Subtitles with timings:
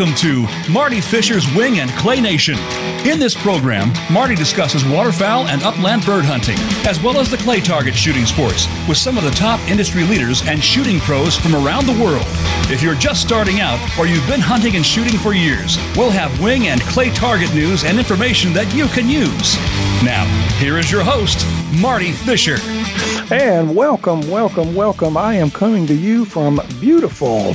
[0.00, 2.56] Welcome to Marty Fisher's Wing and Clay Nation.
[3.04, 6.56] In this program, Marty discusses waterfowl and upland bird hunting,
[6.88, 10.40] as well as the clay target shooting sports, with some of the top industry leaders
[10.46, 12.24] and shooting pros from around the world.
[12.72, 16.40] If you're just starting out or you've been hunting and shooting for years, we'll have
[16.40, 19.56] wing and clay target news and information that you can use.
[20.02, 20.24] Now,
[20.56, 21.44] here is your host,
[21.78, 22.56] Marty Fisher.
[23.30, 25.18] And welcome, welcome, welcome.
[25.18, 27.54] I am coming to you from beautiful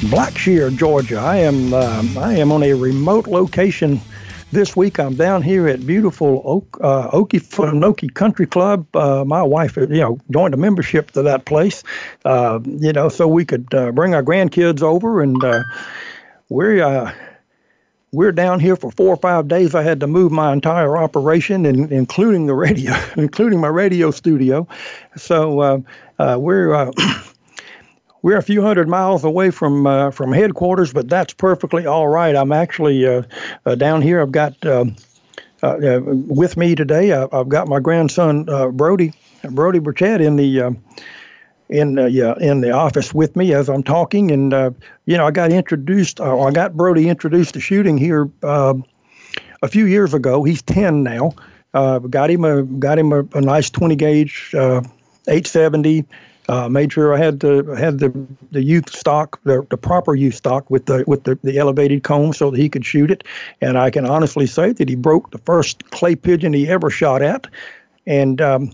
[0.00, 1.18] Blackshear, Georgia.
[1.18, 4.00] I am uh, I am on a remote location
[4.50, 4.98] this week.
[4.98, 8.86] I'm down here at beautiful Oak, uh, Okefenokee Country Club.
[8.96, 11.82] Uh, my wife, you know, joined a membership to that place.
[12.24, 15.62] Uh, you know, so we could uh, bring our grandkids over, and uh,
[16.48, 17.12] we're uh,
[18.12, 19.74] we're down here for four or five days.
[19.74, 24.66] I had to move my entire operation, and including the radio, including my radio studio.
[25.16, 25.80] So uh,
[26.18, 26.90] uh, we're uh,
[28.22, 32.34] we're a few hundred miles away from uh, from headquarters, but that's perfectly all right.
[32.34, 33.22] I'm actually uh,
[33.66, 34.20] uh, down here.
[34.20, 34.96] I've got um,
[35.62, 37.12] with me today.
[37.12, 40.76] I, have got my grandson Brody Brody Burchett in the
[41.70, 44.70] in uh, yeah, in the office with me as I'm talking, and uh,
[45.06, 46.20] you know I got introduced.
[46.20, 48.84] Uh, I got Brody introduced to shooting here um,
[49.62, 50.42] a few years ago.
[50.42, 51.32] He's ten now.
[51.72, 56.04] got him a got him a, a nice 20 gauge 870.
[56.50, 58.12] Uh, made sure I had the had the
[58.50, 62.32] the youth stock, the, the proper youth stock with the with the, the elevated comb
[62.32, 63.22] so that he could shoot it.
[63.60, 67.22] And I can honestly say that he broke the first clay pigeon he ever shot
[67.22, 67.46] at.
[68.04, 68.72] And um,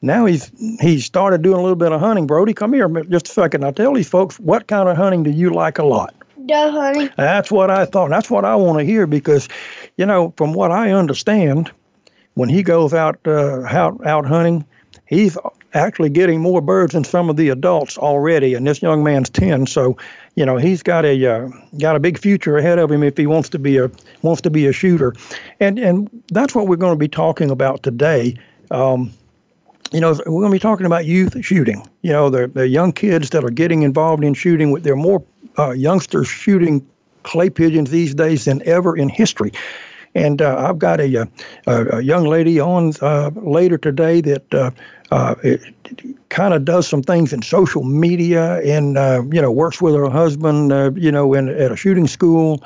[0.00, 2.28] now he's he's started doing a little bit of hunting.
[2.28, 3.64] Brody, come here just a second.
[3.64, 6.14] I'll tell these folks what kind of hunting do you like a lot?
[6.46, 7.10] Dove hunting.
[7.16, 8.10] That's what I thought.
[8.10, 9.48] That's what I want to hear because,
[9.96, 11.72] you know, from what I understand,
[12.34, 14.64] when he goes out uh, out out hunting,
[15.06, 15.36] he's
[15.78, 19.66] actually getting more birds than some of the adults already, and this young man's ten.
[19.66, 19.96] So,
[20.34, 21.48] you know, he's got a uh,
[21.78, 23.90] got a big future ahead of him if he wants to be a
[24.22, 25.14] wants to be a shooter,
[25.60, 28.36] and and that's what we're going to be talking about today.
[28.70, 29.12] Um,
[29.92, 31.88] you know, we're going to be talking about youth shooting.
[32.02, 34.74] You know, the the young kids that are getting involved in shooting.
[34.74, 35.24] There are more
[35.58, 36.86] uh, youngsters shooting
[37.22, 39.52] clay pigeons these days than ever in history.
[40.14, 41.26] And uh, I've got a, uh,
[41.66, 44.70] a, a, young lady on uh, later today that uh,
[45.10, 45.34] uh,
[46.28, 50.10] kind of does some things in social media and uh, you know works with her
[50.10, 52.62] husband uh, you know in at a shooting school.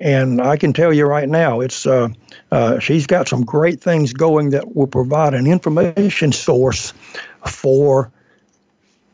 [0.00, 2.08] And I can tell you right now it's uh,
[2.50, 6.92] uh, she's got some great things going that will provide an information source
[7.46, 8.10] for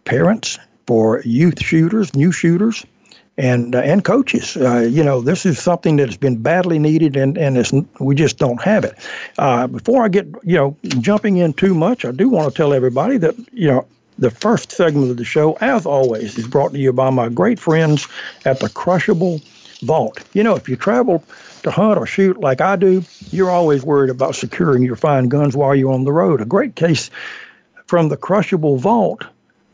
[0.04, 2.84] parents for youth shooters new shooters
[3.40, 4.56] and uh, and coaches.
[4.56, 8.14] Uh, you know, this is something that has been badly needed, and and it's, we
[8.14, 8.94] just don't have it.
[9.38, 12.72] Uh, before I get you know jumping in too much, I do want to tell
[12.72, 13.86] everybody that you know.
[14.18, 17.58] The first segment of the show, as always, is brought to you by my great
[17.58, 18.06] friends
[18.44, 19.40] at the Crushable
[19.80, 20.22] Vault.
[20.34, 21.24] You know, if you travel
[21.62, 25.56] to hunt or shoot like I do, you're always worried about securing your fine guns
[25.56, 26.42] while you're on the road.
[26.42, 27.08] A great case
[27.86, 29.24] from the Crushable Vault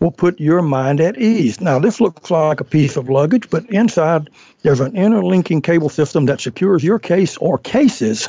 [0.00, 1.60] will put your mind at ease.
[1.60, 4.28] Now, this looks like a piece of luggage, but inside
[4.62, 8.28] there's an interlinking cable system that secures your case or cases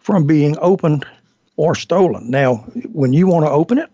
[0.00, 1.06] from being opened
[1.56, 2.30] or stolen.
[2.30, 2.56] Now,
[2.92, 3.90] when you want to open it,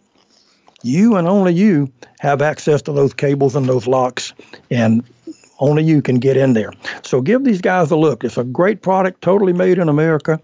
[0.83, 4.33] you and only you have access to those cables and those locks,
[4.71, 5.05] and
[5.61, 6.73] only you can get in there.
[7.03, 8.25] So give these guys a look.
[8.25, 10.41] It's a great product, totally made in America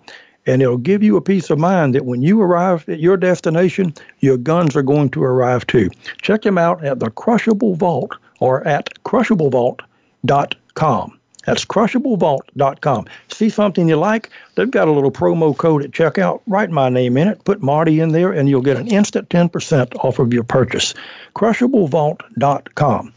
[0.49, 3.93] and it'll give you a peace of mind that when you arrive at your destination,
[4.21, 5.91] your guns are going to arrive too.
[6.23, 11.19] Check them out at the Crushable Vault or at crushablevault.com.
[11.45, 13.05] That's crushablevault.com.
[13.29, 14.31] See something you like?
[14.55, 16.41] They've got a little promo code at checkout.
[16.47, 20.03] Write my name in it, put Marty in there, and you'll get an instant 10%
[20.03, 20.95] off of your purchase.
[21.37, 23.13] Crushablevault.com.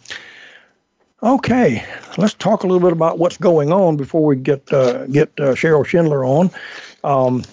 [1.23, 1.85] Okay,
[2.17, 5.53] let's talk a little bit about what's going on before we get uh, get uh,
[5.53, 6.49] Cheryl Schindler on.
[7.03, 7.43] Um,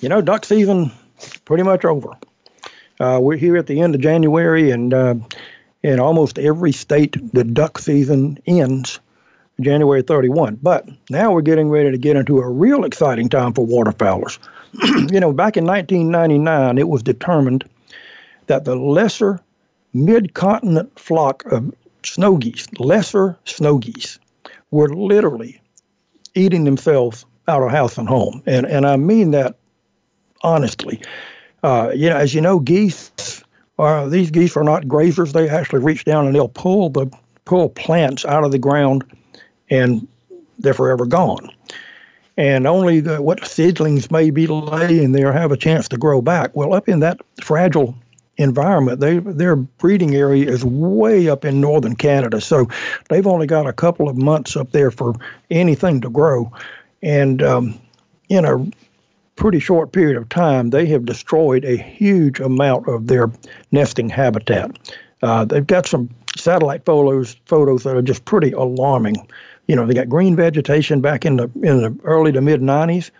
[0.00, 0.92] you know, duck season
[1.44, 2.10] pretty much over.
[2.98, 5.14] Uh, we're here at the end of January, and uh,
[5.82, 9.00] in almost every state, the duck season ends
[9.60, 10.58] January 31.
[10.62, 14.38] But now we're getting ready to get into a real exciting time for waterfowlers.
[15.12, 17.64] you know, back in 1999, it was determined
[18.46, 19.40] that the lesser
[19.92, 24.18] mid-continent flock of snow geese, lesser snow geese,
[24.70, 25.60] were literally
[26.34, 28.42] eating themselves out of house and home.
[28.46, 29.56] And, and I mean that
[30.42, 31.00] honestly.
[31.62, 33.42] Uh, you know, as you know, geese
[33.78, 35.32] are these geese are not grazers.
[35.32, 37.10] They actually reach down and they'll pull the
[37.44, 39.04] pull plants out of the ground,
[39.70, 40.06] and
[40.58, 41.50] they're forever gone.
[42.36, 46.54] And only the, what seedlings may be laying there have a chance to grow back.
[46.54, 47.94] Well, up in that fragile
[48.36, 49.00] environment.
[49.00, 52.68] They their breeding area is way up in northern Canada, so
[53.08, 55.14] they've only got a couple of months up there for
[55.50, 56.52] anything to grow,
[57.02, 57.78] and um,
[58.28, 58.66] in a
[59.36, 63.30] pretty short period of time, they have destroyed a huge amount of their
[63.70, 64.70] nesting habitat.
[65.22, 69.16] Uh, they've got some satellite photos photos that are just pretty alarming.
[69.66, 73.10] You know, they got green vegetation back in the in the early to mid 90s,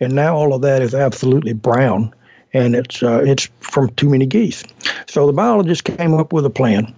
[0.00, 2.14] and now all of that is absolutely brown
[2.54, 4.64] and it's uh, it's from too many geese.
[5.06, 6.94] So the biologists came up with a plan.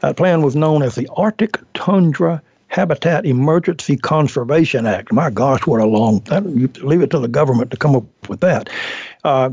[0.00, 5.12] That plan was known as the Arctic Tundra Habitat Emergency Conservation Act.
[5.12, 6.20] My gosh, what a long!
[6.20, 8.68] That, you leave it to the government to come up with that.
[9.24, 9.50] Uh,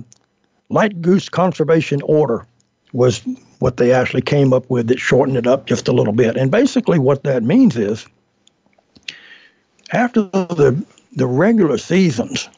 [0.70, 2.46] Light Goose Conservation Order
[2.94, 3.22] was
[3.60, 6.36] what they actually came up with that shortened it up just a little bit.
[6.38, 8.06] And basically, what that means is
[9.92, 12.50] after the the regular seasons,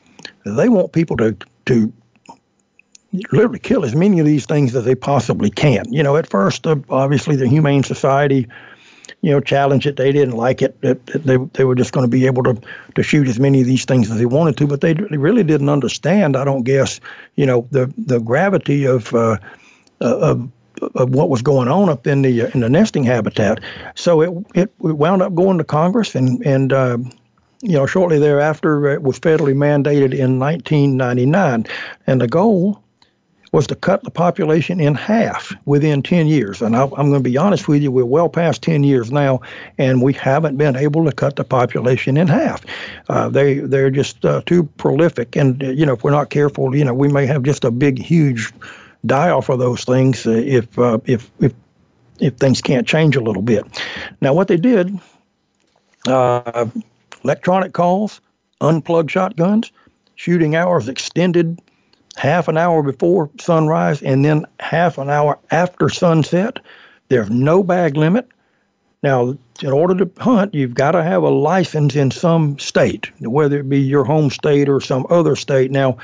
[0.46, 1.94] they want people to to
[3.32, 5.92] literally kill as many of these things as they possibly can.
[5.92, 8.48] You know, at first, uh, obviously, the Humane Society,
[9.22, 9.96] you know, challenged it.
[9.96, 10.80] They didn't like it.
[10.82, 12.62] That they they were just going to be able to
[12.96, 15.44] to shoot as many of these things as they wanted to, but they, they really
[15.44, 16.36] didn't understand.
[16.36, 17.00] I don't guess,
[17.36, 19.38] you know, the the gravity of uh,
[20.02, 20.52] uh of
[20.96, 23.60] of what was going on up in the uh, in the nesting habitat.
[23.96, 26.98] So it it wound up going to Congress and and uh,
[27.62, 31.66] you know shortly thereafter it was federally mandated in 1999,
[32.06, 32.84] and the goal
[33.52, 36.62] was to cut the population in half within 10 years.
[36.62, 39.42] And I, am going to be honest with you, we're well past 10 years now,
[39.78, 42.66] and we haven't been able to cut the population in half.
[43.10, 46.76] Uh, they they're just uh, too prolific, and uh, you know if we're not careful,
[46.76, 48.54] you know we may have just a big, huge
[49.06, 51.54] die off of those things uh, if uh, if if
[52.20, 53.66] if things can't change a little bit.
[54.22, 55.00] Now, what they did,
[56.08, 56.66] uh,
[57.24, 58.22] electronic calls,
[58.62, 59.72] unplugged shotguns,
[60.16, 61.60] shooting hours extended
[62.18, 66.60] half an hour before sunrise and then half an hour after sunset.
[67.10, 68.28] There's no bag limit.
[69.04, 73.60] Now, in order to hunt, you've got to have a license in some state, whether
[73.60, 75.72] it be your home state or some other state.
[75.72, 75.98] Now,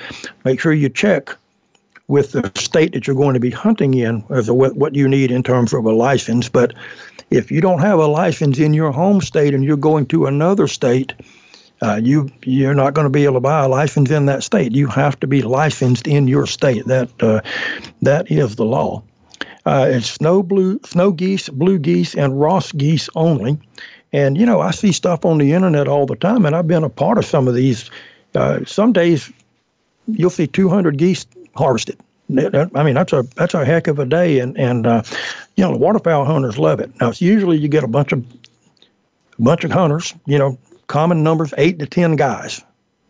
[0.46, 1.36] make sure you check
[2.08, 5.32] with the state that you're going to be hunting in as to what, you need
[5.32, 6.50] in terms of a license.
[6.50, 6.74] But
[7.32, 10.68] if you don't have a license in your home state and you're going to another
[10.68, 11.14] state,
[11.84, 14.72] uh, you you're not going to be able to buy a license in that state.
[14.72, 16.86] You have to be licensed in your state.
[16.86, 17.42] That uh,
[18.02, 19.04] that is the law.
[19.66, 23.58] Uh, it's snow blue, snow geese, blue geese, and Ross geese only.
[24.14, 26.84] And you know, I see stuff on the internet all the time, and I've been
[26.84, 27.90] a part of some of these.
[28.36, 29.32] Uh, some days
[30.08, 31.26] you'll see 200 geese
[31.56, 32.00] harvested.
[32.30, 35.04] I mean, that's a that's a heck of a day, and and uh,
[35.56, 36.92] you know the waterfowl hunters love it.
[37.02, 38.26] Now, it's usually you get a bunch of
[39.38, 40.58] a bunch of hunters, you know,
[40.88, 42.62] common numbers, eight to 10 guys.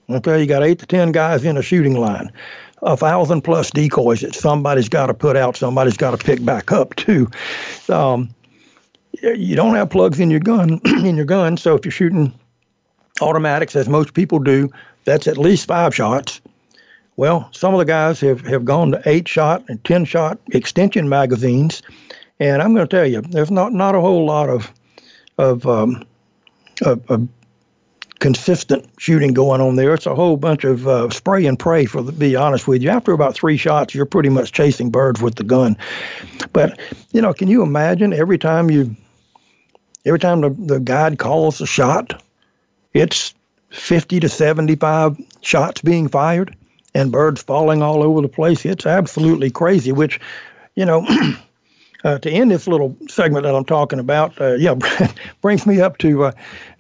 [0.09, 2.31] Okay, you got eight to 10 guys in a shooting line.
[2.81, 6.71] A thousand plus decoys that somebody's got to put out, somebody's got to pick back
[6.71, 7.29] up too.
[7.87, 8.33] Um,
[9.21, 12.33] you don't have plugs in your gun in your gun, so if you're shooting
[13.21, 14.69] automatics, as most people do,
[15.05, 16.41] that's at least five shots.
[17.15, 21.07] Well, some of the guys have, have gone to eight shot and ten shot extension
[21.07, 21.83] magazines,
[22.39, 24.73] and I'm going to tell you, there's not not a whole lot of
[25.37, 26.05] of, um,
[26.81, 27.27] of, of
[28.23, 29.93] consistent shooting going on there.
[29.93, 32.89] It's a whole bunch of uh, spray and pray, for the, be honest with you.
[32.89, 35.75] After about three shots, you're pretty much chasing birds with the gun.
[36.53, 36.79] But,
[37.11, 38.95] you know, can you imagine every time you,
[40.05, 42.23] every time the, the guide calls a shot,
[42.93, 43.33] it's
[43.71, 46.55] 50 to 75 shots being fired
[46.95, 48.63] and birds falling all over the place.
[48.63, 50.21] It's absolutely crazy, which,
[50.75, 51.05] you know,
[52.05, 54.75] uh, to end this little segment that I'm talking about, uh, yeah,
[55.41, 56.31] brings me up to uh,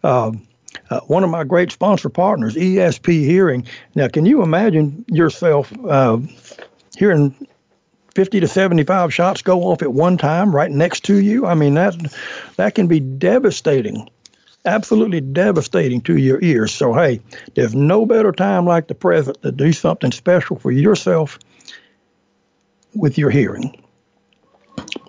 [0.05, 0.31] uh
[0.89, 3.65] uh, one of my great sponsor partners, ESP Hearing.
[3.95, 6.19] Now, can you imagine yourself uh,
[6.95, 7.35] hearing
[8.15, 11.45] 50 to 75 shots go off at one time right next to you?
[11.45, 11.95] I mean, that
[12.57, 14.09] that can be devastating,
[14.65, 16.73] absolutely devastating to your ears.
[16.73, 17.21] So, hey,
[17.55, 21.39] there's no better time like the present to do something special for yourself
[22.95, 23.82] with your hearing.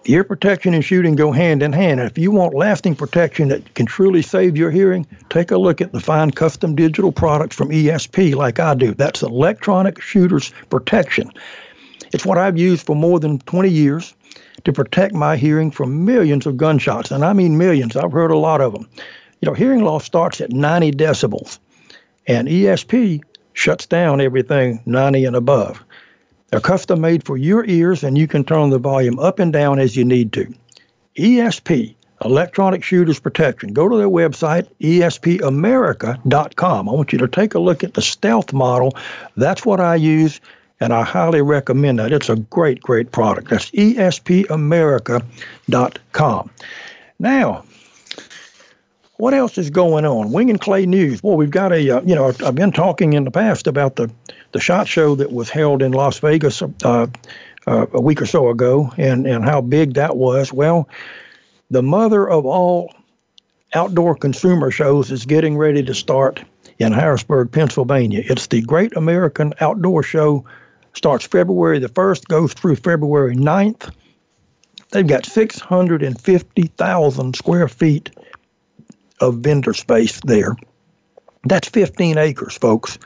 [0.07, 1.99] Ear protection and shooting go hand in hand.
[2.01, 5.81] And if you want lasting protection that can truly save your hearing, take a look
[5.81, 8.93] at the fine custom digital products from ESP like I do.
[8.93, 11.31] That's electronic shooters protection.
[12.13, 14.15] It's what I've used for more than 20 years
[14.65, 17.11] to protect my hearing from millions of gunshots.
[17.11, 17.97] And I mean millions.
[17.97, 18.89] I've heard a lot of them.
[19.41, 21.59] You know, hearing loss starts at 90 decibels,
[22.27, 25.85] and ESP shuts down everything 90 and above.
[26.55, 29.81] They're custom made for your ears, and you can turn the volume up and down
[29.81, 30.55] as you need to.
[31.19, 33.73] ESP, Electronic Shooters Protection.
[33.73, 36.89] Go to their website, espamerica.com.
[36.89, 38.97] I want you to take a look at the stealth model.
[39.37, 40.41] That's what I use,
[40.79, 42.13] and I highly recommend that.
[42.13, 43.51] It's a great, great product.
[43.51, 46.51] That's espamerica.com.
[47.19, 47.65] Now,
[49.17, 50.31] what else is going on?
[50.31, 51.21] Wing and Clay News.
[51.23, 54.11] Well, we've got a, uh, you know, I've been talking in the past about the,
[54.55, 57.07] the SHOT Show that was held in Las Vegas uh,
[57.67, 60.53] uh, a week or so ago and, and how big that was.
[60.53, 60.89] Well,
[61.71, 62.95] the mother of all
[63.75, 66.41] outdoor consumer shows is getting ready to start
[66.79, 68.23] in Harrisburg, Pennsylvania.
[68.25, 70.45] It's the Great American Outdoor Show.
[70.93, 73.93] Starts February the 1st, goes through February 9th.
[74.93, 78.11] They've got 650,000 square feet
[79.21, 80.55] of vendor space there.
[81.43, 83.01] That's 15 acres, folks.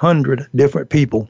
[0.00, 1.28] 1,100 different people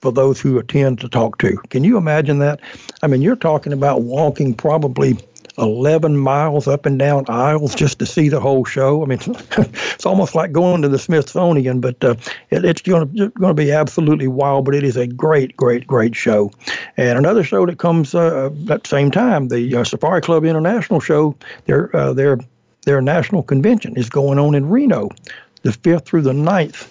[0.00, 1.56] for those who attend to talk to.
[1.70, 2.60] Can you imagine that?
[3.02, 5.18] I mean, you're talking about walking probably
[5.58, 9.02] 11 miles up and down aisles just to see the whole show.
[9.02, 12.14] I mean, it's almost like going to the Smithsonian, but uh,
[12.50, 14.64] it, it's going to going to be absolutely wild.
[14.64, 16.52] But it is a great, great, great show.
[16.96, 21.00] And another show that comes uh, at the same time, the uh, Safari Club International
[21.00, 21.34] show.
[21.66, 22.38] Their uh, their
[22.82, 25.10] their national convention is going on in Reno,
[25.62, 26.88] the fifth through the 9th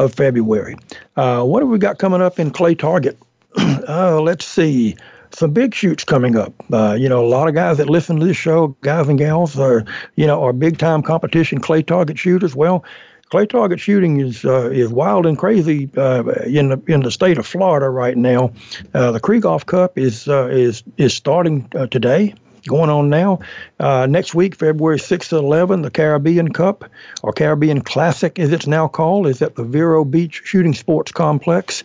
[0.00, 0.76] of February.
[1.16, 3.18] Uh, what have we got coming up in Clay Target?
[3.56, 4.96] uh, let's see.
[5.32, 6.52] Some big shoots coming up.
[6.72, 9.58] Uh, you know, a lot of guys that listen to this show, guys and gals,
[9.58, 9.84] are
[10.16, 12.56] you know are big time competition clay target shooters.
[12.56, 12.84] Well,
[13.28, 17.38] clay target shooting is uh, is wild and crazy uh, in the in the state
[17.38, 18.52] of Florida right now.
[18.92, 22.34] Uh, the Krieghoff Cup is is is starting today
[22.66, 23.40] going on now.
[23.78, 26.84] Uh, next week, February 6th to 11, the Caribbean Cup,
[27.22, 31.82] or Caribbean Classic as it's now called, is at the Vero Beach Shooting Sports Complex.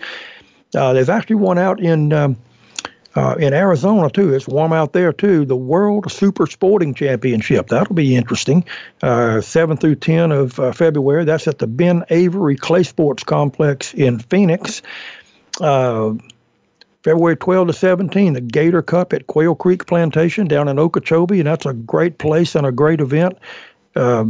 [0.75, 2.13] Uh, there's actually one out in.
[2.13, 2.37] Um,
[3.17, 5.45] uh, in Arizona too, it's warm out there too.
[5.45, 8.65] The World Super Sporting Championship that'll be interesting.
[9.01, 11.23] Uh, seven through ten of uh, February.
[11.23, 14.81] That's at the Ben Avery Clay Sports Complex in Phoenix.
[17.05, 21.45] February 12 to 17, the Gator Cup at Quail Creek Plantation down in Okeechobee, and
[21.45, 23.37] that's a great place and a great event.
[23.95, 24.25] Uh,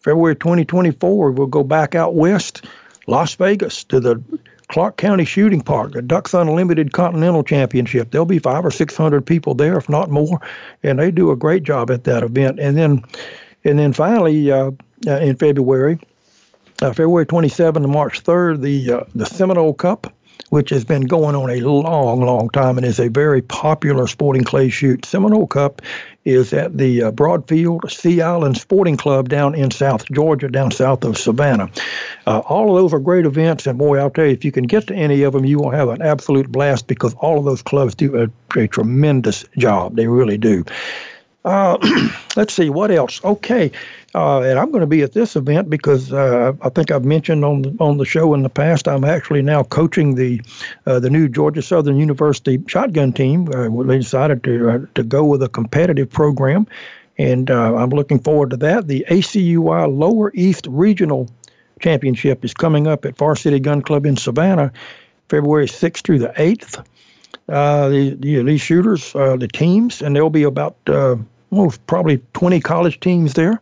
[0.00, 2.66] February 2024, we'll go back out west,
[3.06, 4.22] Las Vegas, to the
[4.68, 8.10] Clark County Shooting Park, the Ducks Unlimited Continental Championship.
[8.10, 10.38] There'll be five or six hundred people there, if not more,
[10.82, 12.60] and they do a great job at that event.
[12.60, 13.04] And then,
[13.64, 14.72] and then finally, uh,
[15.06, 15.98] uh, in February,
[16.82, 20.12] uh, February 27 to March 3rd, the uh, the Seminole Cup
[20.50, 24.44] which has been going on a long, long time and is a very popular sporting
[24.44, 25.04] clay shoot.
[25.04, 25.82] Seminole Cup
[26.24, 31.04] is at the uh, Broadfield Sea Island Sporting Club down in South Georgia, down south
[31.04, 31.70] of Savannah.
[32.26, 34.64] Uh, all of those are great events, and boy, I'll tell you, if you can
[34.64, 37.62] get to any of them, you will have an absolute blast because all of those
[37.62, 39.96] clubs do a, a tremendous job.
[39.96, 40.64] They really do.
[41.44, 41.78] Uh,
[42.36, 43.24] let's see what else.
[43.24, 43.72] Okay,
[44.14, 47.44] uh, and I'm going to be at this event because uh, I think I've mentioned
[47.44, 48.88] on the, on the show in the past.
[48.88, 50.40] I'm actually now coaching the
[50.86, 53.52] uh, the new Georgia Southern University shotgun team.
[53.52, 56.66] Uh, we decided to uh, to go with a competitive program,
[57.18, 58.86] and uh, I'm looking forward to that.
[58.86, 61.28] The ACUI Lower East Regional
[61.80, 64.72] Championship is coming up at Forest City Gun Club in Savannah,
[65.28, 66.82] February 6th through the 8th.
[67.46, 70.76] the, the these shooters, the teams, and there'll be about
[71.50, 73.60] well, probably 20 college teams there.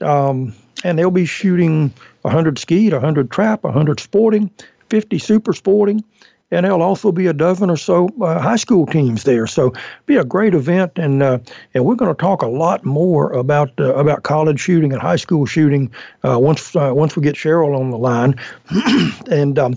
[0.00, 0.54] Um,
[0.84, 1.92] and they'll be shooting
[2.22, 4.50] 100 skeet, 100 trap, 100 sporting,
[4.88, 6.02] 50 super sporting,
[6.50, 9.46] and there'll also be a dozen or so uh, high school teams there.
[9.46, 9.72] So
[10.06, 11.38] be a great event, and uh,
[11.74, 15.16] and we're going to talk a lot more about uh, about college shooting and high
[15.16, 15.92] school shooting
[16.24, 18.34] uh, once uh, once we get Cheryl on the line,
[19.30, 19.58] and.
[19.58, 19.76] Um,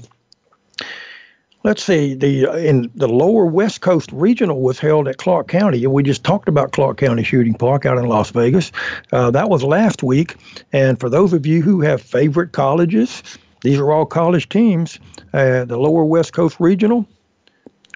[1.64, 5.84] let's see, the uh, in the lower West Coast regional was held at Clark County,
[5.84, 8.72] and we just talked about Clark County Shooting Park out in Las Vegas.
[9.12, 10.36] Uh, that was last week,
[10.72, 13.24] and for those of you who have favorite colleges,
[13.62, 15.00] these are all college teams.
[15.34, 17.08] Uh, the lower West Coast regional.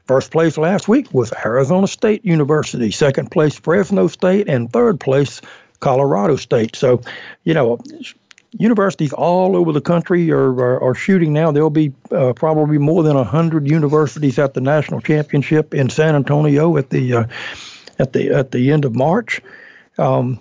[0.07, 2.91] First place last week was Arizona State University.
[2.91, 4.47] Second place, Fresno State.
[4.47, 5.41] And third place,
[5.81, 6.77] Colorado State.
[6.77, 7.01] So,
[7.43, 7.77] you know,
[8.57, 11.51] universities all over the country are, are, are shooting now.
[11.51, 16.77] There'll be uh, probably more than 100 universities at the national championship in San Antonio
[16.77, 17.23] at the, uh,
[17.99, 19.41] at the, at the end of March.
[19.97, 20.39] Um,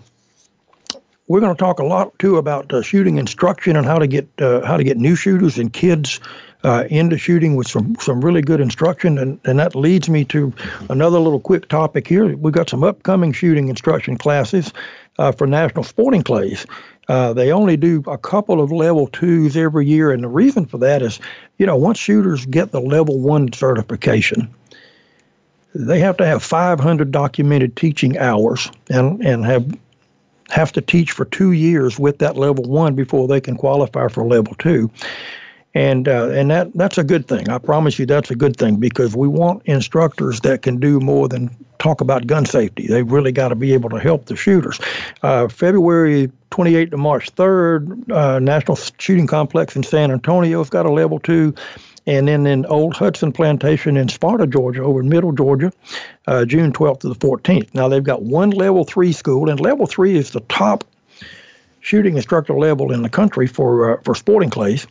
[1.29, 4.29] we're going to talk a lot too about uh, shooting instruction and how to get
[4.39, 6.21] uh, how to get new shooters and kids
[6.63, 10.53] uh, into shooting with some some really good instruction, and and that leads me to
[10.89, 12.37] another little quick topic here.
[12.37, 14.73] We've got some upcoming shooting instruction classes
[15.19, 16.67] uh, for national sporting clays.
[17.09, 20.79] Uh, they only do a couple of level twos every year, and the reason for
[20.79, 21.21] that is,
[21.59, 24.53] you know, once shooters get the level one certification,
[25.75, 29.79] they have to have 500 documented teaching hours and and have
[30.49, 34.25] have to teach for two years with that level one before they can qualify for
[34.25, 34.91] level two.
[35.77, 37.51] And uh, and that that's a good thing.
[37.51, 41.29] I promise you, that's a good thing because we want instructors that can do more
[41.29, 42.87] than talk about gun safety.
[42.87, 44.81] They've really got to be able to help the shooters.
[45.23, 50.91] Uh, February 28th to March 3rd, uh, National Shooting Complex in San Antonio's got a
[50.91, 51.55] level two.
[52.07, 55.73] And then in Old Hudson Plantation in Sparta, Georgia, over in Middle Georgia,
[56.27, 57.75] uh, June 12th to the 14th.
[57.75, 60.85] Now they've got one level three school, and level three is the top
[61.81, 64.87] shooting instructor level in the country for uh, for sporting clays.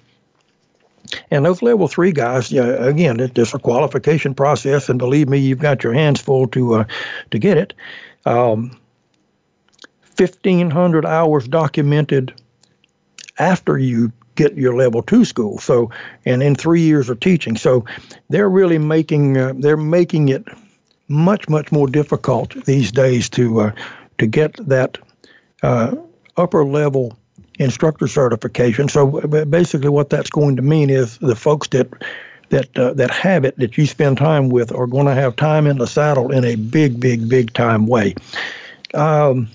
[1.31, 5.59] And those level three guys, yeah, again, it's a qualification process, and believe me, you've
[5.59, 6.85] got your hands full to uh,
[7.31, 7.73] to get it.
[8.25, 8.77] Um,
[10.17, 12.33] 1,500 hours documented
[13.37, 15.57] after you get your level two school.
[15.59, 15.89] So,
[16.25, 17.85] and in three years of teaching, so
[18.29, 20.45] they're really making uh, they're making it
[21.07, 23.71] much much more difficult these days to uh,
[24.17, 24.97] to get that
[25.63, 25.95] uh,
[26.37, 27.17] upper level
[27.59, 28.89] instructor certification.
[28.89, 31.87] So basically, what that's going to mean is the folks that
[32.49, 35.67] that uh, that have it that you spend time with are going to have time
[35.67, 38.15] in the saddle in a big, big, big time way.
[38.93, 39.49] Um,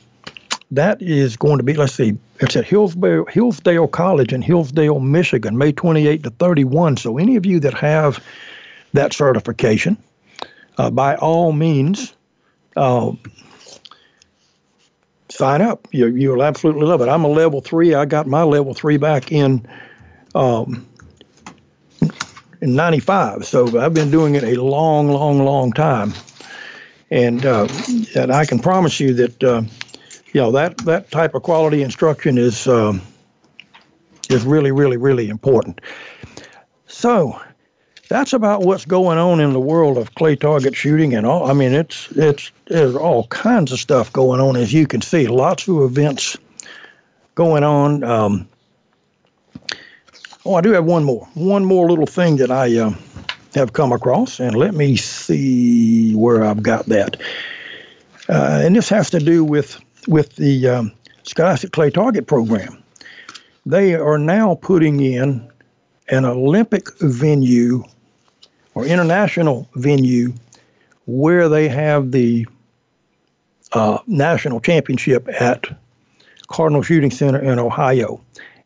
[0.72, 1.74] that is going to be.
[1.74, 2.16] Let's see.
[2.40, 6.96] It's at Hillsdale, Hillsdale College in Hillsdale, Michigan, May 28 to 31.
[6.96, 8.24] So any of you that have
[8.92, 9.98] that certification,
[10.78, 12.14] uh, by all means,
[12.76, 13.12] uh,
[15.30, 15.88] sign up.
[15.92, 17.08] You, you'll absolutely love it.
[17.08, 17.94] I'm a level three.
[17.94, 19.66] I got my level three back in
[20.34, 20.86] um,
[22.60, 26.12] in '95, so I've been doing it a long, long, long time,
[27.10, 27.68] and uh,
[28.14, 29.62] and I can promise you that uh,
[30.32, 32.98] you know that that type of quality instruction is uh,
[34.30, 35.80] is really, really, really important.
[36.86, 37.40] So
[38.10, 41.48] that's about what's going on in the world of clay target shooting and all.
[41.48, 45.28] I mean, it's it's there's all kinds of stuff going on as you can see.
[45.28, 46.36] Lots of events
[47.36, 48.02] going on.
[48.02, 48.48] Um,
[50.44, 52.92] oh, I do have one more, one more little thing that I uh,
[53.54, 57.16] have come across, and let me see where I've got that.
[58.28, 62.82] Uh, and this has to do with with the um, Scholastic Clay Target Program.
[63.66, 65.48] They are now putting in
[66.08, 67.84] an Olympic venue
[68.74, 70.32] or international venue
[71.06, 72.46] where they have the
[73.72, 75.66] uh, national championship at
[76.48, 78.20] Cardinal Shooting Center in Ohio.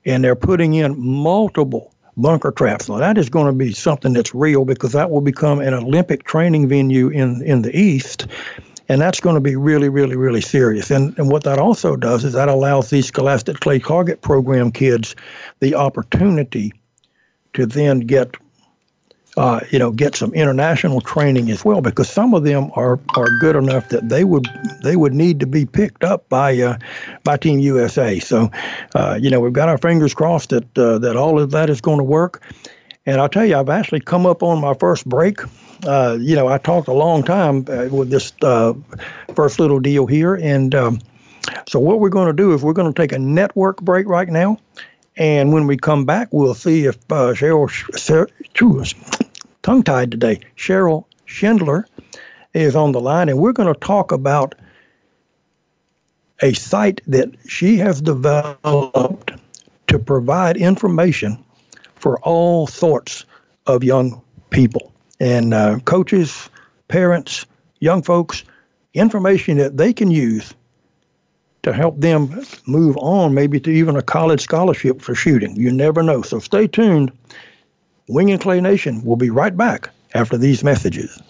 [0.06, 2.88] And they're putting in multiple bunker traps.
[2.88, 6.24] Now, that is going to be something that's real because that will become an Olympic
[6.24, 8.26] training venue in, in the East.
[8.88, 10.90] And that's going to be really, really, really serious.
[10.90, 15.16] And, and what that also does is that allows these Scholastic Clay Target Program kids
[15.60, 16.72] the opportunity
[17.54, 18.36] to then get
[19.36, 23.28] uh, you know, get some international training as well, because some of them are, are
[23.40, 24.46] good enough that they would
[24.82, 26.78] they would need to be picked up by uh,
[27.24, 28.20] by Team USA.
[28.20, 28.50] So,
[28.94, 31.80] uh, you know, we've got our fingers crossed that uh, that all of that is
[31.80, 32.42] going to work.
[33.06, 35.40] And I'll tell you, I've actually come up on my first break.
[35.84, 38.32] Uh, you know, I talked a long time uh, with this
[39.34, 41.00] first little deal here, and um,
[41.68, 44.28] so what we're going to do is we're going to take a network break right
[44.28, 44.58] now.
[45.16, 47.68] And when we come back, we'll see if uh, Cheryl,
[49.64, 51.88] tongue tied today, Cheryl Schindler
[52.52, 54.54] is on the line, and we're going to talk about
[56.40, 59.32] a site that she has developed
[59.88, 61.42] to provide information
[61.96, 63.24] for all sorts
[63.66, 66.50] of young people and uh, coaches,
[66.88, 67.46] parents,
[67.80, 68.44] young folks,
[68.92, 70.54] information that they can use
[71.62, 75.56] to help them move on, maybe to even a college scholarship for shooting.
[75.56, 76.20] You never know.
[76.20, 77.10] So stay tuned.
[78.08, 81.20] Wing and Clay Nation will be right back after these messages.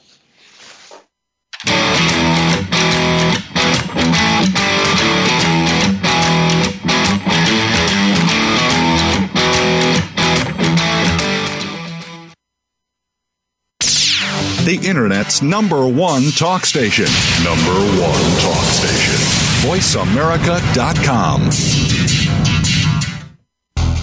[14.64, 17.04] The Internet's number one talk station.
[17.44, 19.20] Number one talk station.
[19.68, 21.50] VoiceAmerica.com.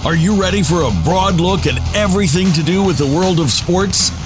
[0.04, 3.52] Are you ready for a broad look at everything to do with the world of
[3.52, 4.10] sports?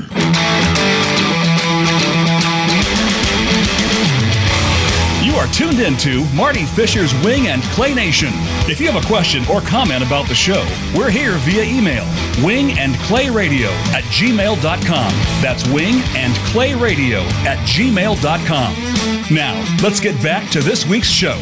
[5.61, 8.29] tuned into Marty Fisher's Wing and Clay Nation.
[8.67, 12.03] If you have a question or comment about the show, we're here via email
[12.43, 15.11] wing and clay radio at gmail.com.
[15.39, 18.73] That's wing and clay radio at gmail.com.
[19.31, 21.39] Now, let's get back to this week's show.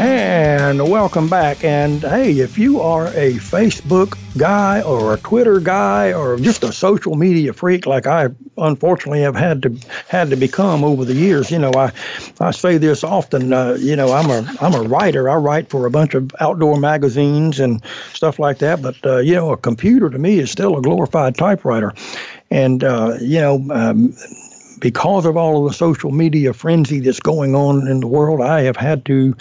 [0.00, 1.62] And welcome back.
[1.62, 6.72] And hey, if you are a Facebook guy or a Twitter guy or just a
[6.72, 11.50] social media freak like I unfortunately have had to had to become over the years,
[11.50, 11.92] you know, I
[12.40, 13.52] I say this often.
[13.52, 15.28] Uh, you know, I'm a I'm a writer.
[15.28, 17.84] I write for a bunch of outdoor magazines and
[18.14, 18.80] stuff like that.
[18.80, 21.92] But uh, you know, a computer to me is still a glorified typewriter.
[22.50, 23.66] And uh, you know.
[23.70, 24.14] Um,
[24.78, 28.62] because of all of the social media frenzy that's going on in the world, I
[28.62, 29.36] have had to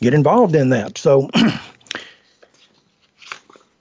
[0.00, 0.98] get involved in that.
[0.98, 1.28] So,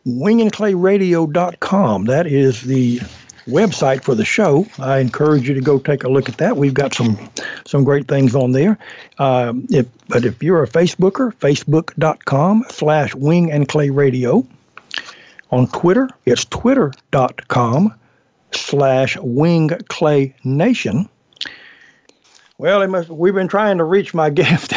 [0.08, 2.99] wingandclayradio.com, that is the
[3.47, 4.67] website for the show.
[4.77, 6.58] I encourage you to go take a look at that.
[6.58, 7.17] We've got some
[7.65, 8.77] some great things on there.
[9.17, 14.45] Uh, if, but if you're a Facebooker, facebook.com slash wing and clay radio.
[15.49, 17.93] On Twitter, it's twitter.com
[18.51, 21.08] slash wing clay nation.
[22.58, 24.73] Well, must, we've been trying to reach my guest.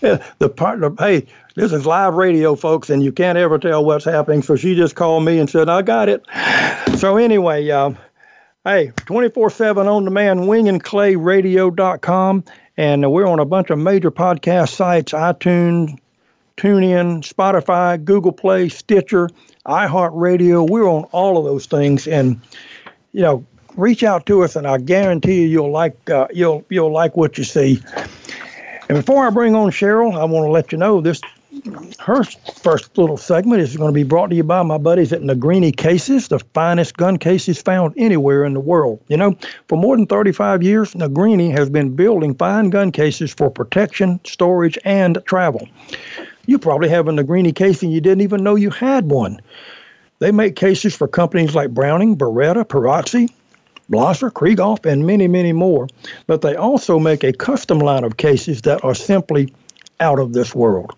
[0.38, 4.42] the partner, hey, this is live radio, folks, and you can't ever tell what's happening.
[4.42, 6.24] So she just called me and said, I got it.
[6.98, 7.94] So anyway, uh,
[8.64, 12.44] hey, 24 7 on demand, wingandclayradio.com.
[12.76, 15.98] And we're on a bunch of major podcast sites iTunes,
[16.56, 19.28] TuneIn, Spotify, Google Play, Stitcher,
[19.66, 20.70] iHeartRadio.
[20.70, 22.06] We're on all of those things.
[22.06, 22.40] And,
[23.12, 23.44] you know,
[23.76, 27.38] reach out to us, and I guarantee you, you'll like uh, you'll you'll like what
[27.38, 27.80] you see.
[28.88, 31.20] And before I bring on Cheryl, I want to let you know this
[31.98, 35.22] her first little segment is going to be brought to you by my buddies at
[35.22, 39.00] Negrini Cases, the finest gun cases found anywhere in the world.
[39.08, 43.50] You know, for more than 35 years, Negrini has been building fine gun cases for
[43.50, 45.68] protection, storage, and travel.
[46.46, 49.40] You probably have a Negrini case and you didn't even know you had one.
[50.20, 53.28] They make cases for companies like Browning, Beretta, Perazzi,
[53.90, 55.88] Blaser, Krieghoff, and many, many more.
[56.26, 59.52] But they also make a custom line of cases that are simply
[60.00, 60.94] out of this world.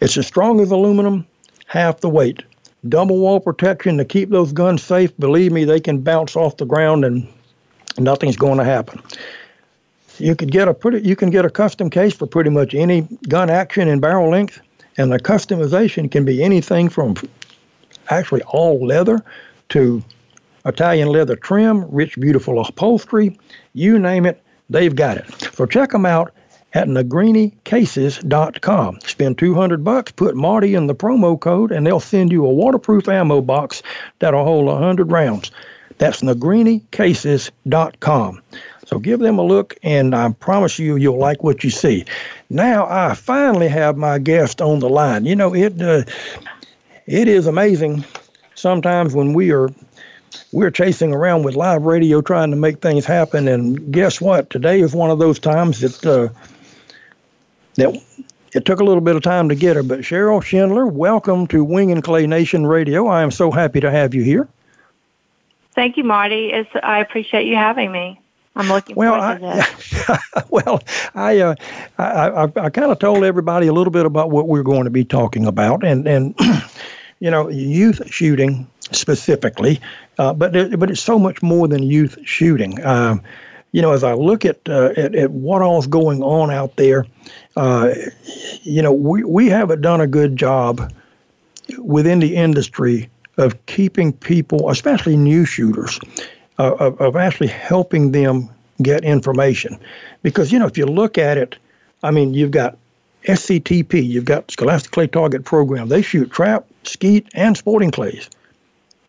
[0.00, 1.26] It's as strong as aluminum,
[1.66, 2.42] half the weight.
[2.88, 5.16] Double wall protection to keep those guns safe.
[5.18, 7.26] Believe me, they can bounce off the ground and
[7.98, 9.02] nothing's going to happen.
[10.18, 13.02] You could get a pretty, you can get a custom case for pretty much any
[13.28, 14.60] gun action and barrel length,
[14.96, 17.16] and the customization can be anything from
[18.08, 19.22] actually all leather
[19.70, 20.02] to
[20.66, 23.38] Italian leather trim, rich, beautiful upholstery,
[23.72, 25.50] you name it, they've got it.
[25.54, 26.34] So check them out
[26.74, 29.00] at negrinicases.com.
[29.00, 33.08] Spend 200 bucks, put Marty in the promo code, and they'll send you a waterproof
[33.08, 33.82] ammo box
[34.18, 35.50] that'll hold 100 rounds.
[35.98, 38.42] That's negrinicases.com.
[38.86, 42.04] So give them a look, and I promise you, you'll like what you see.
[42.50, 45.24] Now I finally have my guest on the line.
[45.24, 46.04] You know, it uh,
[47.06, 48.04] it is amazing
[48.54, 49.70] sometimes when we are
[50.52, 53.48] we're chasing around with live radio trying to make things happen.
[53.48, 54.50] And guess what?
[54.50, 56.28] Today is one of those times that uh,
[57.74, 58.02] that
[58.52, 59.82] it took a little bit of time to get her.
[59.82, 63.06] But Cheryl Schindler, welcome to Wing and Clay Nation Radio.
[63.06, 64.48] I am so happy to have you here.
[65.74, 66.52] Thank you, Marty.
[66.52, 68.18] It's, I appreciate you having me.
[68.56, 69.44] I'm looking well, forward to
[70.06, 70.44] that.
[70.50, 70.80] well,
[71.14, 71.54] I, uh,
[71.98, 74.90] I, I, I kind of told everybody a little bit about what we're going to
[74.90, 76.34] be talking about, and and
[77.20, 79.80] you know, youth shooting specifically,
[80.18, 82.84] uh, but but it's so much more than youth shooting.
[82.84, 83.22] Um,
[83.72, 87.04] you know, as I look at, uh, at, at what all's going on out there,
[87.56, 87.92] uh,
[88.62, 90.92] you know, we we haven't done a good job
[91.78, 96.00] within the industry of keeping people, especially new shooters,
[96.58, 98.48] uh, of, of actually helping them
[98.82, 99.78] get information.
[100.22, 101.56] Because, you know, if you look at it,
[102.02, 102.78] I mean, you've got
[103.24, 105.88] SCTP, you've got Scholastic Clay Target Program.
[105.88, 108.30] They shoot trap, skeet, and sporting clays.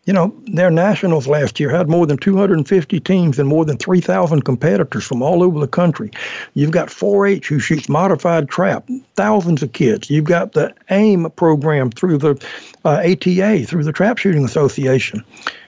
[0.08, 4.44] You know, their nationals last year had more than 250 teams and more than 3,000
[4.44, 6.12] competitors from all over the country.
[6.54, 10.10] You've got 4 H who shoots modified trap, thousands of kids.
[10.10, 12.42] You've got the AIM program through the
[12.86, 15.26] uh, ATA, through the Trap Shooting Association.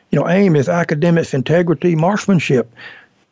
[0.10, 2.73] You know, AIM is academics, integrity, marksmanship,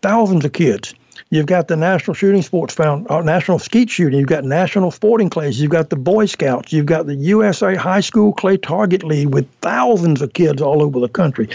[0.01, 0.93] thousands of kids.
[1.29, 4.19] You've got the National Shooting Sports Found, uh, National Skeet Shooting.
[4.19, 5.59] You've got National Sporting Clays.
[5.59, 6.71] You've got the Boy Scouts.
[6.71, 11.01] You've got the USA High School Clay Target League with thousands of kids all over
[11.01, 11.49] the country.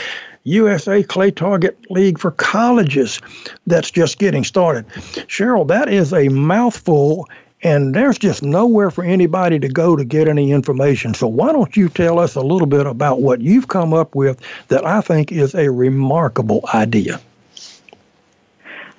[0.45, 3.19] USA Clay Target League for colleges
[3.67, 4.87] that's just getting started.
[5.29, 7.27] Cheryl, that is a mouthful,
[7.63, 11.15] and there's just nowhere for anybody to go to get any information.
[11.15, 14.39] So, why don't you tell us a little bit about what you've come up with
[14.69, 17.21] that I think is a remarkable idea?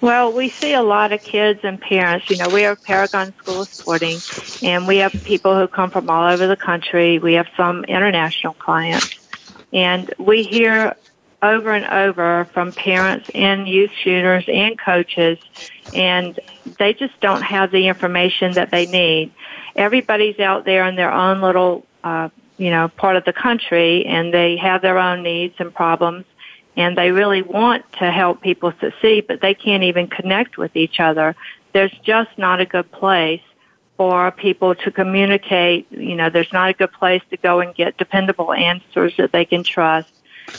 [0.04, 2.30] Well, we see a lot of kids and parents.
[2.30, 4.18] You know, we are Paragon School of Sporting,
[4.62, 7.20] and we have people who come from all over the country.
[7.20, 9.18] We have some international clients.
[9.72, 10.98] And we hear
[11.42, 15.40] over and over from parents and youth shooters and coaches,
[15.94, 16.38] and
[16.78, 19.32] they just don't have the information that they need.
[19.74, 24.34] Everybody's out there in their own little, uh, you know, part of the country, and
[24.34, 26.26] they have their own needs and problems
[26.76, 31.00] and they really want to help people succeed, but they can't even connect with each
[31.00, 31.36] other.
[31.72, 33.42] There's just not a good place
[33.98, 35.92] for people to communicate.
[35.92, 39.46] You know, there's not a good place to go and get dependable answers that they
[39.46, 40.12] can trust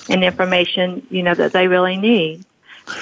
[0.09, 2.45] and information, you know, that they really need.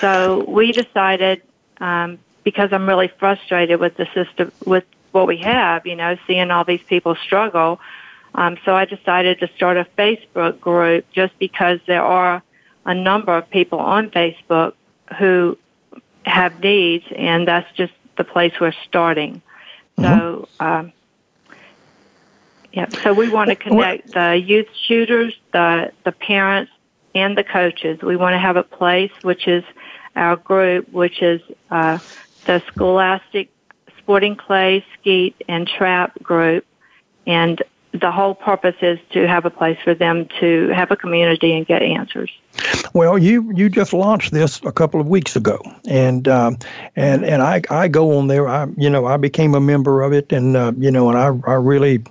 [0.01, 1.43] So we decided,
[1.79, 6.51] um, because I'm really frustrated with the system, with what we have, you know, seeing
[6.51, 7.81] all these people struggle.
[8.35, 12.43] Um, so I decided to start a Facebook group just because there are
[12.85, 14.75] a number of people on Facebook
[15.19, 15.59] who
[16.25, 19.43] have needs, and that's just the place we're starting.
[19.99, 20.03] Mm-hmm.
[20.05, 20.93] So, um,
[22.73, 26.73] yeah, so we want to connect the youth shooters, the the parents,
[27.15, 28.01] and the coaches.
[28.03, 29.65] We want to have a place, which is
[30.17, 31.41] our group, which is
[31.71, 31.99] uh,
[32.47, 33.51] the Scholastic
[33.99, 36.65] Sporting Clay, Skeet, and Trap group,
[37.27, 37.63] and
[37.93, 41.67] the whole purpose is to have a place for them to have a community and
[41.67, 42.31] get answers.
[42.95, 46.59] Well, you you just launched this a couple of weeks ago, and um,
[46.97, 48.49] and and I I go on there.
[48.49, 51.51] I you know I became a member of it, and uh, you know, and I
[51.51, 52.03] I really.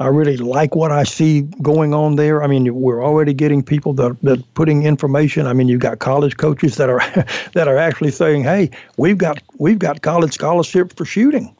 [0.00, 2.42] I really like what I see going on there.
[2.42, 5.46] I mean, we're already getting people that that putting information.
[5.46, 6.98] I mean, you've got college coaches that are
[7.52, 11.54] that are actually saying, "Hey, we've got we've got college scholarship for shooting."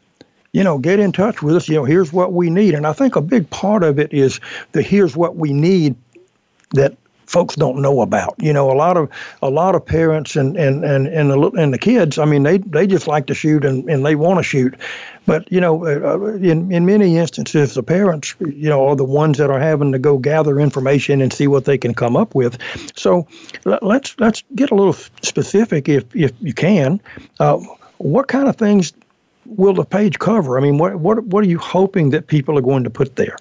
[0.52, 1.68] You know, get in touch with us.
[1.68, 2.74] You know, here's what we need.
[2.74, 4.40] And I think a big part of it is
[4.72, 5.96] the here's what we need
[6.72, 8.34] that folks don't know about.
[8.38, 9.08] You know, a lot of
[9.40, 12.18] a lot of parents and and and and the, and the kids.
[12.18, 14.74] I mean, they they just like to shoot and, and they want to shoot,
[15.24, 19.04] but you know, uh, uh, in in many instances, the parents, you know, are the
[19.04, 22.34] ones that are having to go gather information and see what they can come up
[22.34, 22.58] with.
[22.94, 23.26] So
[23.64, 27.00] let's let's get a little specific, if if you can.
[27.40, 27.58] Uh,
[27.98, 28.92] what kind of things
[29.56, 30.58] will the page cover?
[30.58, 33.36] I mean, what what what are you hoping that people are going to put there?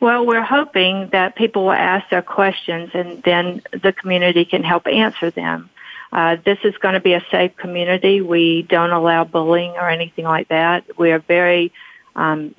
[0.00, 4.88] Well, we're hoping that people will ask their questions and then the community can help
[4.88, 5.70] answer them.
[6.12, 8.20] Uh, this is going to be a safe community.
[8.20, 10.98] We don't allow bullying or anything like that.
[10.98, 11.72] We are very
[12.16, 12.54] um,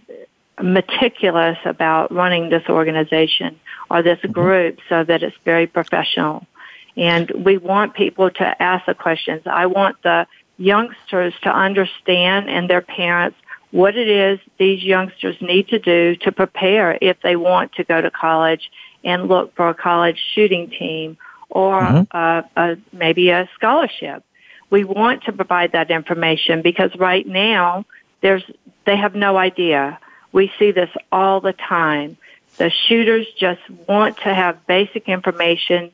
[0.62, 3.60] meticulous about running this organization
[3.92, 4.32] or this mm-hmm.
[4.32, 6.48] group so that it's very professional.
[6.96, 9.44] And we want people to ask the questions.
[9.46, 13.38] I want the youngsters to understand and their parents
[13.72, 18.00] what it is these youngsters need to do to prepare if they want to go
[18.00, 18.70] to college
[19.04, 21.18] and look for a college shooting team
[21.50, 22.04] or mm-hmm.
[22.12, 24.24] uh, a, maybe a scholarship.
[24.70, 27.86] We want to provide that information because right now
[28.22, 28.44] there's
[28.86, 30.00] they have no idea.
[30.32, 32.18] We see this all the time.
[32.58, 35.92] The shooters just want to have basic information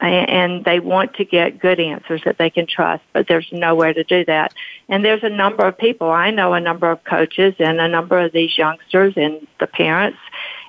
[0.00, 4.04] and they want to get good answers that they can trust, but there's nowhere to
[4.04, 4.52] do that.
[4.88, 6.10] And there's a number of people.
[6.10, 10.18] I know a number of coaches and a number of these youngsters and the parents.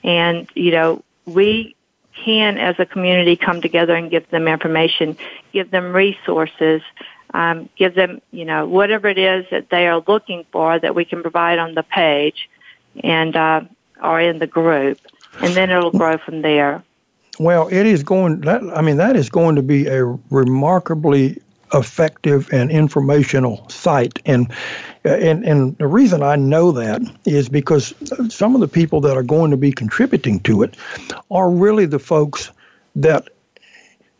[0.03, 1.75] And, you know, we
[2.13, 5.17] can, as a community, come together and give them information,
[5.51, 6.81] give them resources,
[7.33, 11.05] um, give them, you know, whatever it is that they are looking for that we
[11.05, 12.49] can provide on the page
[13.03, 13.61] and uh,
[14.01, 14.99] or in the group,
[15.41, 16.83] and then it'll grow from there.
[17.39, 18.41] Well, it is going.
[18.41, 21.41] That, I mean, that is going to be a remarkably
[21.73, 24.51] effective and informational site, and
[25.03, 27.93] and and the reason I know that is because
[28.29, 30.75] some of the people that are going to be contributing to it
[31.29, 32.51] are really the folks
[32.95, 33.27] that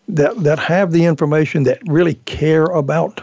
[0.08, 3.21] that that have the information that really care about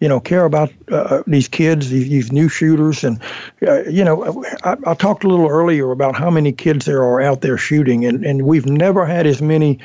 [0.00, 3.20] you know care about uh, these kids these, these, new shooters and
[3.66, 7.20] uh, you know I, I, talked a little earlier about how many kids there are
[7.20, 9.78] out there shooting and, and we've never had as many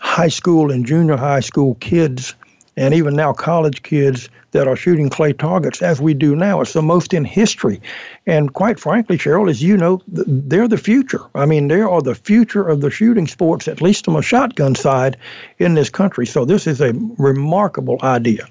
[0.00, 2.34] high school and junior high school kids
[2.76, 6.60] and even now college kids that are shooting clay targets as we do now.
[6.60, 7.80] It's the most in history.
[8.26, 11.22] And quite frankly, Cheryl, as you know, they're the future.
[11.34, 14.74] I mean, they are the future of the shooting sports, at least on the shotgun
[14.74, 15.16] side
[15.58, 16.26] in this country.
[16.26, 18.46] So this is a remarkable idea.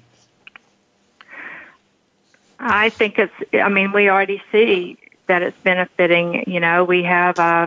[2.62, 6.44] I think it's, I mean, we already see that it's benefiting.
[6.46, 7.66] You know, we have uh,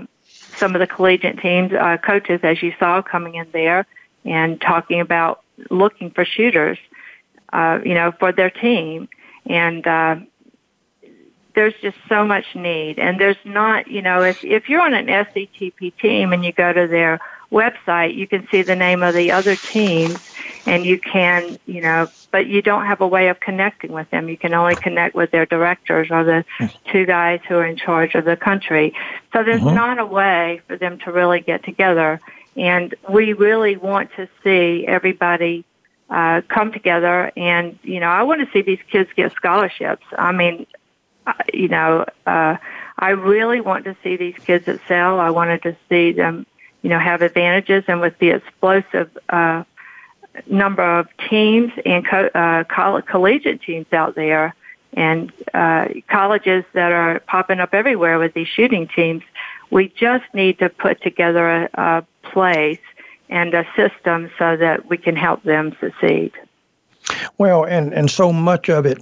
[0.55, 3.85] some of the collegiate teams, uh, coaches, as you saw, coming in there
[4.23, 6.77] and talking about looking for shooters
[7.53, 9.07] uh, you know, for their team.
[9.45, 10.17] And uh,
[11.53, 12.99] there's just so much need.
[12.99, 16.73] And there's not, you know, if if you're on an SCTP team and you go
[16.73, 17.19] to their
[17.51, 20.19] website, you can see the name of the other teams,
[20.65, 24.29] and you can, you know, but you don't have a way of connecting with them.
[24.29, 26.45] You can only connect with their directors or the
[26.91, 28.93] two guys who are in charge of the country.
[29.33, 29.75] So there's mm-hmm.
[29.75, 32.19] not a way for them to really get together.
[32.55, 35.65] And we really want to see everybody
[36.09, 40.05] uh, come together and you know I want to see these kids get scholarships.
[40.17, 40.67] I mean,
[41.25, 42.57] uh, you know, uh,
[42.97, 45.19] I really want to see these kids excel.
[45.19, 46.45] I wanted to see them,
[46.81, 49.63] you know, have advantages, and with the explosive uh,
[50.47, 52.63] number of teams and co- uh,
[53.01, 54.53] collegiate teams out there,
[54.93, 59.23] and uh, colleges that are popping up everywhere with these shooting teams,
[59.69, 62.79] we just need to put together a, a place
[63.29, 66.31] and a system so that we can help them succeed.
[67.37, 68.99] Well, and, and so much of it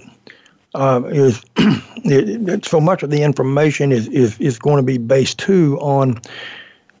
[0.74, 1.44] uh, is
[2.62, 6.20] so much of the information is, is, is going to be based too on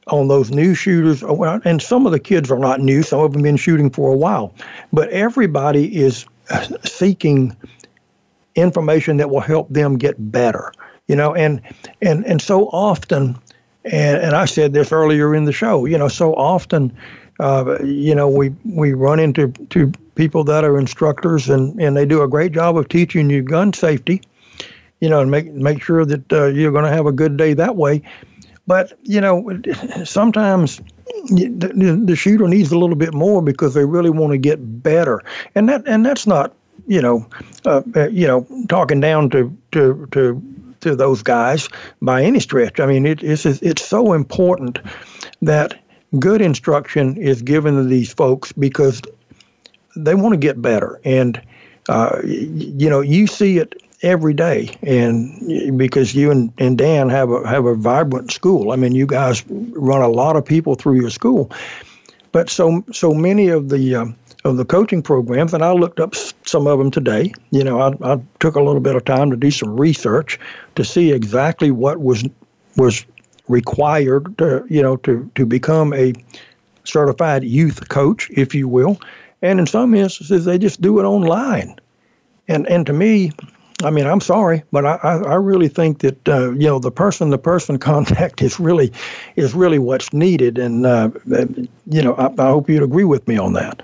[0.08, 1.22] on those new shooters.
[1.22, 3.90] Uh, and some of the kids are not new; some of them have been shooting
[3.90, 4.54] for a while.
[4.92, 6.26] But everybody is
[6.84, 7.56] seeking
[8.54, 10.72] information that will help them get better.
[11.08, 11.60] You know, and
[12.00, 13.38] and and so often
[13.84, 16.96] and, and I said this earlier in the show, you know, so often,
[17.40, 22.06] uh, you know, we, we run into to people that are instructors and, and they
[22.06, 24.22] do a great job of teaching you gun safety,
[25.00, 27.52] you know, and make, make sure that uh, you're going to have a good day
[27.52, 28.00] that way.
[28.66, 29.60] But, you know,
[30.04, 30.80] sometimes
[31.28, 35.22] the, the shooter needs a little bit more because they really want to get better.
[35.54, 36.54] And that, and that's not,
[36.86, 37.26] you know,
[37.66, 40.42] uh, uh you know, talking down to, to, to
[40.84, 41.68] to those guys
[42.00, 42.78] by any stretch.
[42.78, 44.78] I mean, it, it's it's so important
[45.42, 45.80] that
[46.18, 49.02] good instruction is given to these folks because
[49.96, 51.40] they want to get better, and
[51.88, 53.74] uh, you know, you see it
[54.04, 58.70] every day, and because you and, and Dan have a have a vibrant school.
[58.70, 61.50] I mean, you guys run a lot of people through your school,
[62.30, 66.14] but so so many of the um, of the coaching programs, and I looked up
[66.44, 67.32] some of them today.
[67.50, 70.38] You know, I, I took a little bit of time to do some research
[70.76, 72.24] to see exactly what was
[72.76, 73.04] was
[73.48, 76.12] required to you know to to become a
[76.84, 79.00] certified youth coach, if you will.
[79.42, 81.76] And in some instances, they just do it online.
[82.48, 83.32] And and to me,
[83.84, 87.30] I mean, I'm sorry, but I, I really think that uh, you know the person
[87.30, 88.92] to person contact is really
[89.36, 91.10] is really what's needed, and uh,
[91.86, 93.82] you know I, I hope you'd agree with me on that.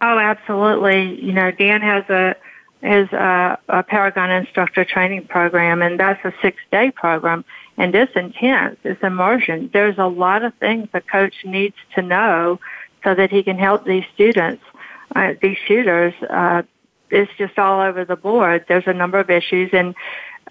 [0.00, 1.20] Oh, absolutely.
[1.20, 2.36] You know, Dan has a
[2.82, 7.44] is a, a Paragon instructor training program, and that's a six day program,
[7.76, 8.78] and it's intense.
[8.84, 9.70] It's immersion.
[9.72, 12.60] There's a lot of things a coach needs to know
[13.02, 14.62] so that he can help these students,
[15.16, 16.14] uh, these shooters.
[16.22, 16.62] Uh,
[17.10, 18.64] it's just all over the board.
[18.68, 19.94] There's a number of issues, and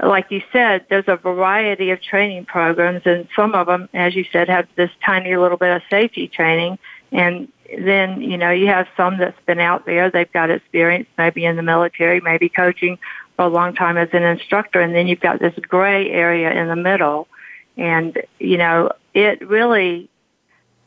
[0.01, 4.25] like you said, there's a variety of training programs, and some of them, as you
[4.31, 6.77] said, have this tiny little bit of safety training,
[7.11, 7.47] and
[7.85, 10.09] then you know you have some that's been out there.
[10.09, 12.97] They've got experience maybe in the military maybe coaching
[13.35, 16.67] for a long time as an instructor and then you've got this gray area in
[16.67, 17.27] the middle.
[17.75, 20.09] And you know it really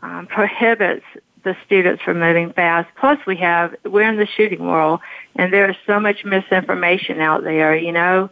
[0.03, 1.05] um, prohibits
[1.43, 5.01] the students from moving fast plus we have we're in the shooting world
[5.37, 8.31] and there's so much misinformation out there you know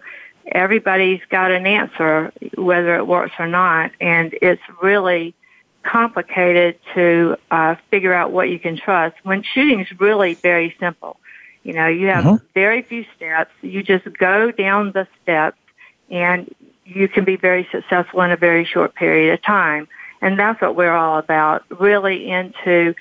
[0.52, 5.34] everybody's got an answer whether it works or not and it's really
[5.82, 11.18] complicated to uh, figure out what you can trust when shooting is really very simple.
[11.62, 12.46] You know, you have mm-hmm.
[12.54, 13.50] very few steps.
[13.62, 15.59] You just go down the steps
[16.11, 16.54] and
[16.84, 19.88] you can be very successful in a very short period of time.
[20.20, 22.94] And that's what we're all about, really into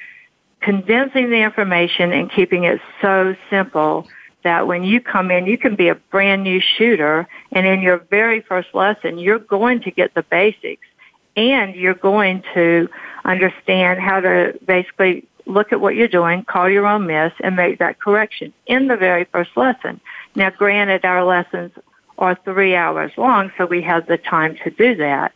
[0.61, 4.07] condensing the information and keeping it so simple
[4.43, 7.97] that when you come in, you can be a brand new shooter and in your
[7.97, 10.87] very first lesson, you're going to get the basics
[11.35, 12.89] and you're going to
[13.25, 17.79] understand how to basically look at what you're doing, call your own miss, and make
[17.79, 19.99] that correction in the very first lesson.
[20.35, 21.71] Now, granted, our lessons
[22.17, 25.33] are three hours long, so we have the time to do that.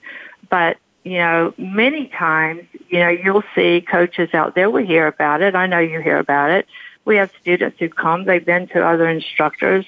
[0.50, 5.42] But, you know, many times, you know, you'll see coaches out there, we hear about
[5.42, 5.56] it.
[5.56, 6.68] I know you hear about it.
[7.06, 9.86] We have students who come, they've been to other instructors,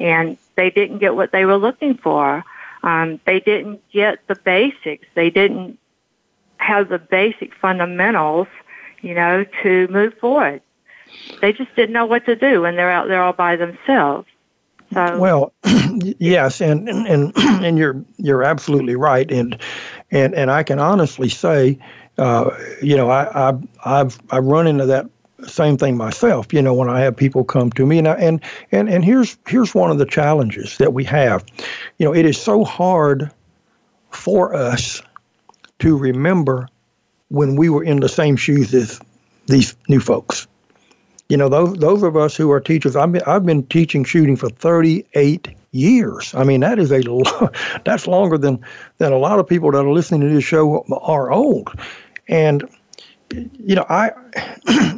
[0.00, 2.44] and they didn't get what they were looking for.
[2.82, 5.06] Um, they didn't get the basics.
[5.14, 5.78] They didn't
[6.56, 8.48] have the basic fundamentals,
[9.02, 10.62] you know, to move forward.
[11.40, 14.26] They just didn't know what to do when they're out there all by themselves.
[14.92, 15.52] So well,
[16.18, 19.60] yes, and and and you're you're absolutely right, and
[20.10, 21.78] and and I can honestly say,
[22.18, 22.50] uh,
[22.82, 25.06] you know, I, I I've I've run into that
[25.46, 26.52] same thing myself.
[26.52, 28.40] You know, when I have people come to me, and I, and
[28.72, 31.44] and and here's here's one of the challenges that we have.
[31.98, 33.30] You know, it is so hard
[34.10, 35.02] for us
[35.80, 36.68] to remember
[37.28, 39.00] when we were in the same shoes as
[39.46, 40.46] these new folks.
[41.28, 44.36] You know, those those of us who are teachers, I've been I've been teaching shooting
[44.36, 46.34] for 38 years.
[46.34, 47.02] I mean, that is a
[47.84, 48.64] that's longer than
[48.98, 51.70] than a lot of people that are listening to this show are old.
[52.28, 52.68] And
[53.32, 54.10] you know, I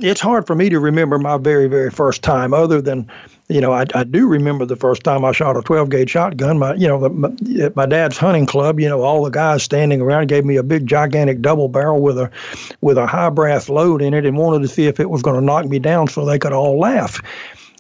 [0.01, 3.11] it's hard for me to remember my very very first time other than
[3.49, 6.59] you know, I, I do remember the first time I shot a 12 gauge shotgun.
[6.59, 7.31] My, you know, the, my,
[7.63, 10.63] at my dad's hunting club, you know, all the guys standing around gave me a
[10.63, 12.31] big gigantic double barrel with a,
[12.83, 15.37] with a high brass load in it, and wanted to see if it was going
[15.37, 17.21] to knock me down so they could all laugh.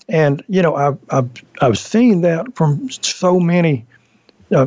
[0.08, 1.30] And you know, I've I've,
[1.60, 3.86] I've seen that from so many
[4.54, 4.66] uh,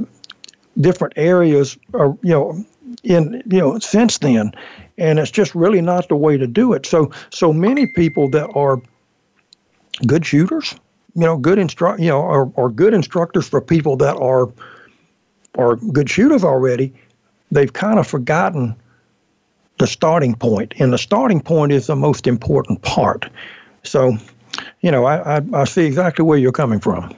[0.80, 2.66] different areas, or you know,
[3.04, 4.52] in you know since then,
[4.98, 6.86] and it's just really not the way to do it.
[6.86, 8.82] So so many people that are
[10.06, 10.76] good shooters
[11.16, 14.50] you know, good instru- you know, or, or good instructors for people that are
[15.58, 16.94] are good shooters already,
[17.52, 18.74] they've kind of forgotten
[19.80, 23.30] the starting point, and the starting point is the most important part.
[23.84, 24.18] So,
[24.82, 27.16] you know, I, I, I see exactly where you're coming from.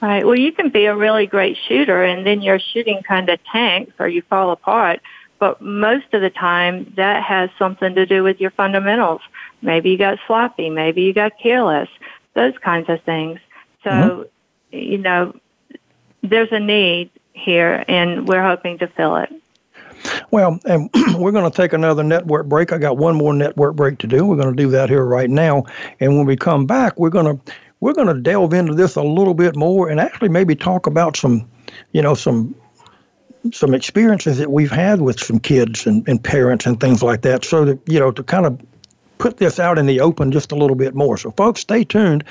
[0.00, 0.24] Right.
[0.24, 3.92] Well, you can be a really great shooter, and then your shooting kind of tanks
[3.98, 5.00] or you fall apart.
[5.38, 9.20] But most of the time, that has something to do with your fundamentals.
[9.62, 10.70] Maybe you got sloppy.
[10.70, 11.88] Maybe you got careless
[12.34, 13.40] those kinds of things.
[13.84, 14.76] So, mm-hmm.
[14.76, 15.34] you know,
[16.22, 19.32] there's a need here, and we're hoping to fill it.
[20.30, 22.72] Well, and we're going to take another network break.
[22.72, 24.24] I got one more network break to do.
[24.24, 25.64] We're going to do that here right now,
[25.98, 29.02] and when we come back, we're going to we're going to delve into this a
[29.02, 31.48] little bit more, and actually maybe talk about some,
[31.92, 32.54] you know, some
[33.52, 37.44] some experiences that we've had with some kids and, and parents and things like that,
[37.44, 38.60] so that you know to kind of
[39.18, 41.16] put this out in the open just a little bit more.
[41.16, 42.24] So, folks, stay tuned.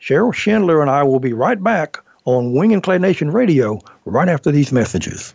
[0.00, 4.28] Cheryl Schindler and I will be right back on Wing and Clay Nation Radio right
[4.28, 5.34] after these messages.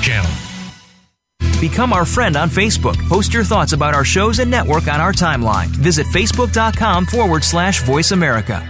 [0.00, 0.30] Channel.
[1.60, 2.96] Become our friend on Facebook.
[3.08, 5.68] Post your thoughts about our shows and network on our timeline.
[5.68, 8.68] Visit facebook.com forward slash voice America.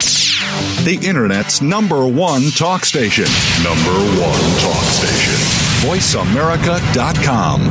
[0.00, 3.26] The Internet's number one talk station.
[3.62, 5.34] Number one talk station.
[5.86, 7.70] VoiceAmerica.com.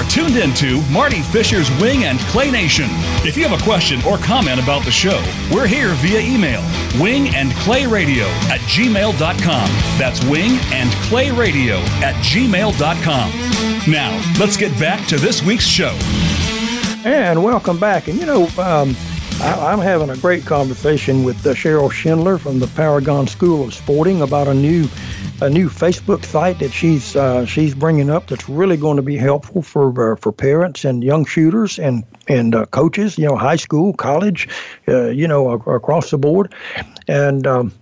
[0.00, 2.86] are tuned into Marty Fisher's Wing and Clay Nation.
[3.22, 5.22] If you have a question or comment about the show,
[5.52, 6.62] we're here via email
[6.98, 9.68] wing and clay radio at gmail.com.
[9.98, 13.30] That's wing and clay radio at gmail.com.
[13.92, 15.96] Now, let's get back to this week's show.
[17.04, 18.08] And welcome back.
[18.08, 18.96] And you know, um,
[19.40, 23.72] I, am having a great conversation with uh, Cheryl Schindler from the Paragon School of
[23.72, 24.86] Sporting about a new
[25.40, 29.16] a new Facebook site that she's uh, she's bringing up that's really going to be
[29.16, 33.16] helpful for uh, for parents and young shooters and and uh, coaches.
[33.16, 34.46] You know, high school, college,
[34.88, 36.52] uh, you know, across the board.
[37.08, 37.72] And um,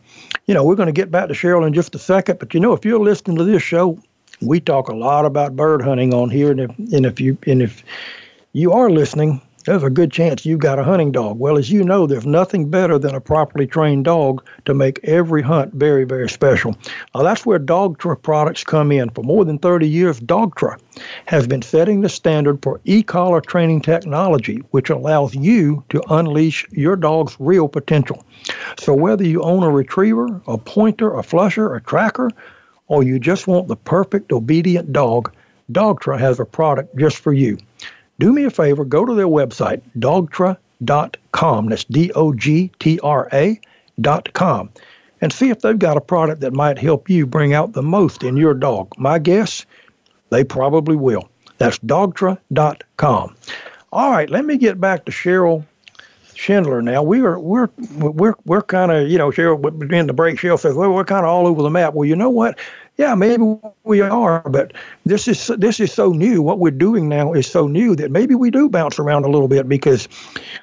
[0.47, 2.39] you know, we're going to get back to Cheryl in just a second.
[2.39, 4.01] But you know, if you're listening to this show,
[4.41, 7.63] we talk a lot about bird hunting on here, and if and if you and
[7.63, 7.83] if
[8.53, 11.39] you are listening, there's a good chance you've got a hunting dog.
[11.39, 15.43] Well, as you know, there's nothing better than a properly trained dog to make every
[15.43, 16.75] hunt very, very special.
[17.14, 19.11] Now, that's where Dogtra products come in.
[19.11, 20.81] For more than 30 years, Dogtra
[21.27, 26.97] has been setting the standard for e-collar training technology, which allows you to unleash your
[26.97, 28.25] dog's real potential.
[28.79, 32.31] So whether you own a retriever, a pointer, a flusher, a tracker,
[32.87, 35.31] or you just want the perfect obedient dog,
[35.71, 37.59] Dogtra has a product just for you
[38.19, 41.69] do me a favor, go to their website, dogtra.com.
[41.69, 44.71] That's D O G T R A.com.
[45.21, 48.23] And see if they've got a product that might help you bring out the most
[48.23, 48.93] in your dog.
[48.97, 49.66] My guess,
[50.31, 51.29] they probably will.
[51.59, 53.37] That's dogtra.com.
[53.93, 55.64] All right, let me get back to Cheryl
[56.35, 57.03] Schindler now.
[57.03, 60.37] We are we're we're we're kind of you know Cheryl in the break.
[60.37, 61.95] Cheryl says, well, we're kind of all over the map.
[61.95, 62.59] Well, you know what?
[62.99, 64.72] Yeah, maybe we are, but
[65.07, 66.42] this is this is so new.
[66.42, 69.46] What we're doing now is so new that maybe we do bounce around a little
[69.46, 70.09] bit because,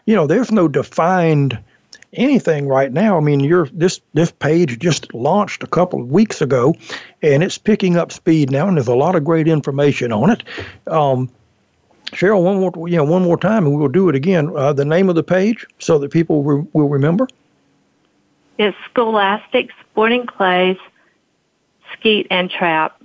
[0.05, 1.57] you know, there's no defined
[2.11, 3.15] anything right now.
[3.15, 6.75] I mean, you're this this page just launched a couple of weeks ago,
[7.21, 10.43] and it's picking up speed now, and there's a lot of great information on it.
[10.87, 11.29] Um,
[12.07, 14.51] Cheryl, one more you know one more time, and we'll do it again.
[14.53, 17.29] Uh, the name of the page so that people re- will remember.
[18.57, 20.77] It's Scholastic Sporting Clays
[22.03, 23.01] and trap.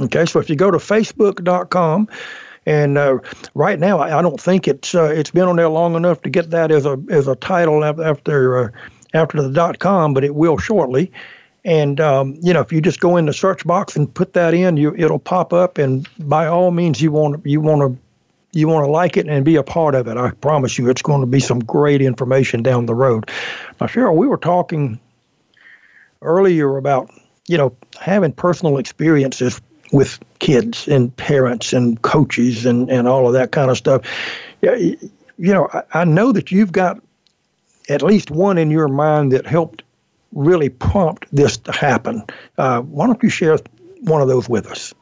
[0.00, 2.08] Okay, so if you go to facebook.com,
[2.66, 3.18] and uh,
[3.54, 6.50] right now I, don't think it's uh, it's been on there long enough to get
[6.50, 8.68] that as a as a title after uh,
[9.14, 11.10] after the dot com, but it will shortly.
[11.64, 14.54] And um, you know, if you just go in the search box and put that
[14.54, 15.78] in, you it'll pop up.
[15.78, 17.98] And by all means, you want you want to
[18.52, 20.16] you want to like it and be a part of it.
[20.16, 23.30] I promise you, it's going to be some great information down the road.
[23.80, 25.00] Now, Cheryl, we were talking
[26.22, 27.10] earlier about
[27.48, 33.32] you know, having personal experiences with kids and parents and coaches and, and all of
[33.32, 34.02] that kind of stuff.
[34.60, 34.98] You
[35.38, 37.02] know, I, I know that you've got
[37.88, 39.82] at least one in your mind that helped
[40.32, 42.22] really prompt this to happen.
[42.58, 43.58] Uh, why don't you share
[44.02, 44.92] one of those with us?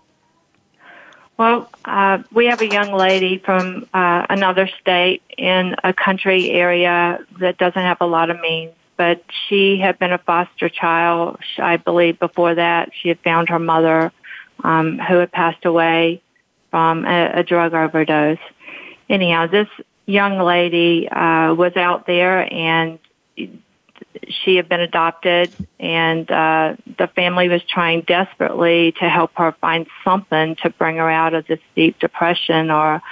[1.37, 7.19] Well, uh, we have a young lady from uh, another state in a country area
[7.41, 11.39] that doesn't have a lot of means but she had been a foster child.
[11.59, 14.13] I believe before that she had found her mother,
[14.65, 16.23] um, who had passed away
[16.71, 18.39] from a, a drug overdose.
[19.09, 19.69] Anyhow, this
[20.07, 22.99] young lady uh, was out there and
[24.29, 29.87] she had been adopted and uh, the family was trying desperately to help her find
[30.05, 33.03] something to bring her out of this deep depression or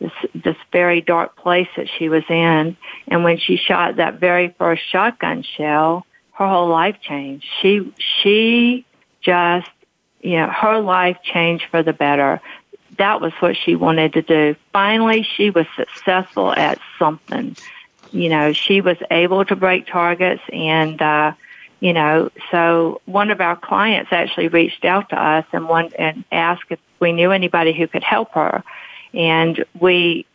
[0.00, 2.76] this this very dark place that she was in.
[3.08, 7.46] And when she shot that very first shotgun shell, her whole life changed.
[7.60, 7.92] She
[8.22, 8.84] she
[9.20, 9.70] just
[10.20, 12.40] you know her life changed for the better.
[12.96, 14.56] That was what she wanted to do.
[14.72, 17.56] Finally, she was successful at something.
[18.10, 21.00] You know, she was able to break targets and.
[21.00, 21.32] uh
[21.80, 26.24] you know, so one of our clients actually reached out to us and one and
[26.30, 28.62] asked if we knew anybody who could help her.
[29.14, 30.26] And we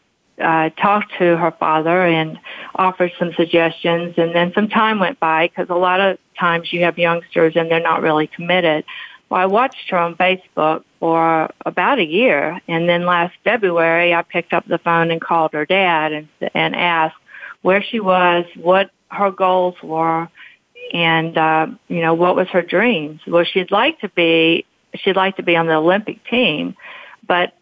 [0.42, 2.40] uh, talked to her father and
[2.76, 4.16] offered some suggestions.
[4.18, 7.72] And then some time went by because a lot of times you have youngsters and
[7.72, 8.86] they're not really committed.
[9.30, 14.22] Well, I watched her on Facebook for about a year, and then last February I
[14.22, 17.16] picked up the phone and called her dad and and asked
[17.62, 20.30] where she was, what her goals were,
[20.94, 23.22] and uh, you know what was her dreams.
[23.26, 26.76] Well, she'd like to be she'd like to be on the Olympic team,
[27.28, 27.54] but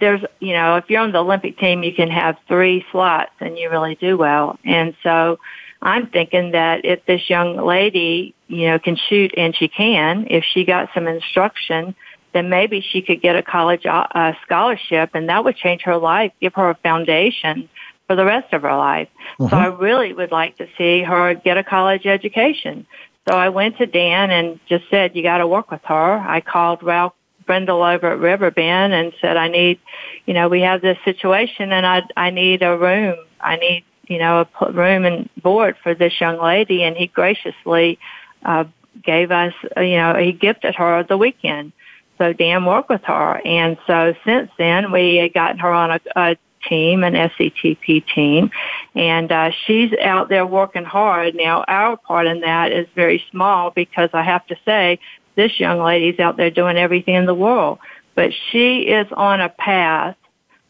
[0.00, 3.58] there's, you know, if you're on the Olympic team, you can have three slots and
[3.58, 4.58] you really do well.
[4.64, 5.38] And so
[5.82, 10.44] I'm thinking that if this young lady, you know, can shoot and she can, if
[10.44, 11.94] she got some instruction,
[12.32, 16.32] then maybe she could get a college uh, scholarship and that would change her life,
[16.40, 17.68] give her a foundation
[18.06, 19.08] for the rest of her life.
[19.38, 19.50] Mm-hmm.
[19.50, 22.86] So I really would like to see her get a college education.
[23.28, 26.18] So I went to Dan and just said, you got to work with her.
[26.18, 27.14] I called Ralph
[27.46, 29.78] Brindle over at Riverbend and said, I need,
[30.26, 33.16] you know, we have this situation and I, I need a room.
[33.40, 36.82] I need, you know, a room and board for this young lady.
[36.82, 37.98] And he graciously,
[38.44, 38.64] uh,
[39.02, 41.72] gave us, you know, he gifted her the weekend.
[42.18, 43.40] So Dan worked with her.
[43.44, 46.36] And so since then, we had gotten her on a, a
[46.68, 48.50] team, an SCTP team,
[48.94, 51.34] and uh, she's out there working hard.
[51.34, 54.98] Now, our part in that is very small because I have to say,
[55.36, 57.78] this young lady's out there doing everything in the world.
[58.14, 60.16] But she is on a path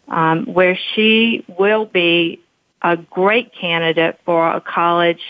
[0.09, 2.41] um, where she will be
[2.83, 5.23] a great candidate for a college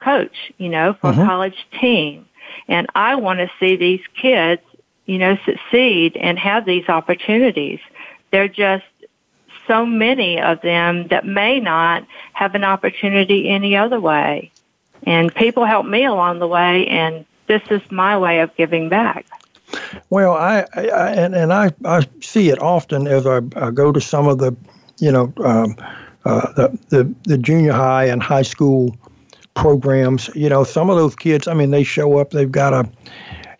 [0.00, 1.20] coach, you know, for mm-hmm.
[1.20, 2.26] a college team.
[2.66, 4.62] And I want to see these kids
[5.10, 7.80] you know, succeed and have these opportunities.
[8.30, 8.84] There are just
[9.66, 14.52] so many of them that may not have an opportunity any other way.
[15.02, 19.26] And people help me along the way, and this is my way of giving back.
[20.08, 24.00] Well, I, I and, and I, I see it often as I, I go to
[24.00, 24.54] some of the,
[25.00, 25.74] you know, um,
[26.24, 28.96] uh, the, the the junior high and high school
[29.54, 30.30] programs.
[30.36, 31.48] You know, some of those kids.
[31.48, 32.30] I mean, they show up.
[32.30, 32.88] They've got a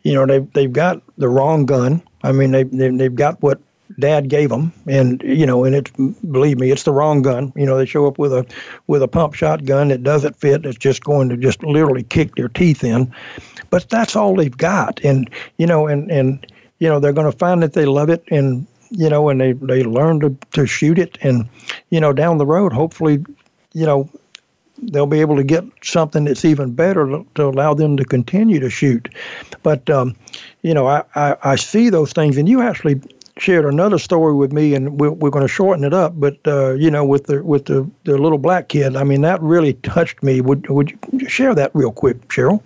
[0.05, 2.01] you know they've they've got the wrong gun.
[2.23, 3.61] I mean they they've got what
[3.99, 5.91] dad gave them and you know and it's
[6.31, 8.47] believe me it's the wrong gun you know they show up with a
[8.87, 12.49] with a pump shotgun that doesn't fit it's just going to just literally kick their
[12.49, 13.13] teeth in
[13.71, 16.47] but that's all they've got and you know and and
[16.79, 19.53] you know they're going to find that they love it and you know and they
[19.53, 21.49] they learn to to shoot it and
[21.91, 23.25] you know down the road hopefully
[23.73, 24.09] you know
[24.83, 28.71] they'll be able to get something that's even better to, allow them to continue to
[28.71, 29.09] shoot.
[29.63, 30.17] But um,
[30.63, 33.01] you know, I, I, I see those things, and you actually
[33.39, 36.19] shared another story with me, and we're, we're going to shorten it up.
[36.19, 39.41] But uh, you know, with the with the, the little black kid, I mean, that
[39.43, 40.41] really touched me.
[40.41, 42.63] Would would you share that real quick, Cheryl?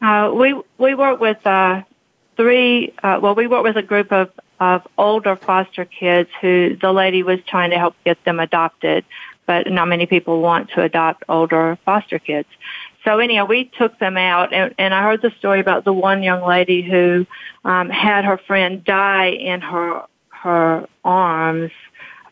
[0.00, 1.82] Uh, we we work with uh,
[2.36, 2.92] three.
[3.02, 7.22] Uh, well, we work with a group of of older foster kids who the lady
[7.22, 9.04] was trying to help get them adopted
[9.46, 12.48] but not many people want to adopt older foster kids.
[13.04, 16.22] So anyhow, we took them out, and, and I heard the story about the one
[16.24, 17.26] young lady who
[17.64, 21.70] um, had her friend die in her her arms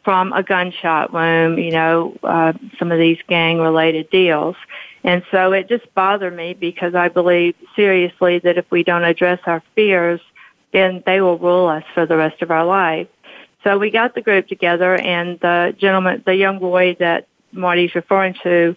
[0.02, 1.58] from a gunshot wound.
[1.58, 4.56] You know, uh, some of these gang related deals.
[5.04, 9.38] And so it just bothered me because I believe seriously that if we don't address
[9.44, 10.20] our fears,
[10.72, 13.06] then they will rule us for the rest of our life.
[13.62, 18.34] So we got the group together, and the gentleman, the young boy that Marty's referring
[18.42, 18.76] to,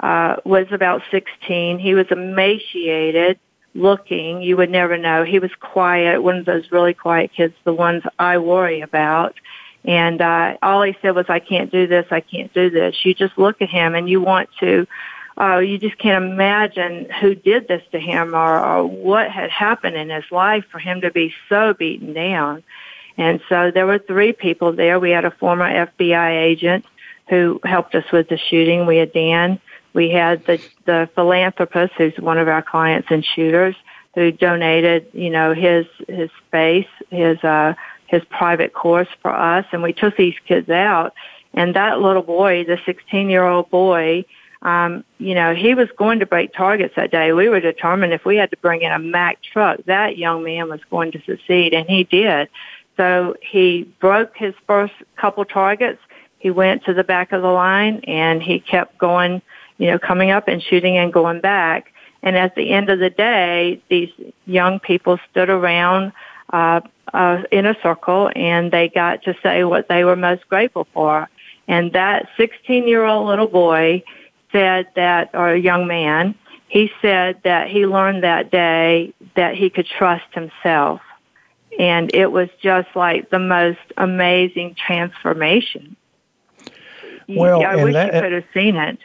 [0.00, 1.78] uh, was about 16.
[1.78, 3.38] He was emaciated
[3.74, 4.42] looking.
[4.42, 5.24] You would never know.
[5.24, 9.34] He was quiet, one of those really quiet kids, the ones I worry about.
[9.84, 12.96] And uh, all he said was, I can't do this, I can't do this.
[13.04, 14.86] You just look at him and you want to,
[15.38, 19.96] uh, you just can't imagine who did this to him or, or what had happened
[19.96, 22.62] in his life for him to be so beaten down.
[23.18, 24.98] And so there were three people there.
[24.98, 26.84] We had a former FBI agent
[27.28, 28.86] who helped us with the shooting.
[28.86, 29.60] We had Dan.
[29.92, 33.74] We had the, the philanthropist who's one of our clients and shooters
[34.14, 37.74] who donated, you know, his, his space, his, uh,
[38.06, 39.66] his private course for us.
[39.72, 41.12] And we took these kids out.
[41.52, 44.24] And that little boy, the 16 year old boy,
[44.62, 47.32] um, you know, he was going to break targets that day.
[47.32, 50.68] We were determined if we had to bring in a Mack truck, that young man
[50.68, 52.48] was going to succeed, and he did.
[52.96, 56.00] So he broke his first couple targets.
[56.38, 59.42] He went to the back of the line and he kept going,
[59.78, 61.92] you know, coming up and shooting and going back.
[62.22, 64.10] And at the end of the day, these
[64.46, 66.12] young people stood around
[66.52, 66.80] uh,
[67.12, 71.28] uh, in a circle and they got to say what they were most grateful for.
[71.68, 74.02] And that 16 year old little boy
[74.56, 76.34] said that, or a young man,
[76.68, 81.00] he said that he learned that day that he could trust himself
[81.78, 85.96] and it was just like the most amazing transformation.
[87.28, 88.98] Well, I wish that, you could have seen it.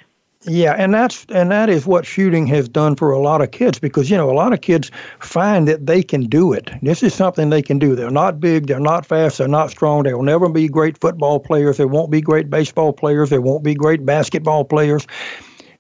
[0.43, 3.77] Yeah, and that's and that is what shooting has done for a lot of kids
[3.77, 4.89] because you know a lot of kids
[5.19, 6.71] find that they can do it.
[6.81, 7.95] This is something they can do.
[7.95, 10.01] They're not big, they're not fast, they're not strong.
[10.03, 11.77] They will never be great football players.
[11.77, 13.29] They won't be great baseball players.
[13.29, 15.05] They won't be great basketball players.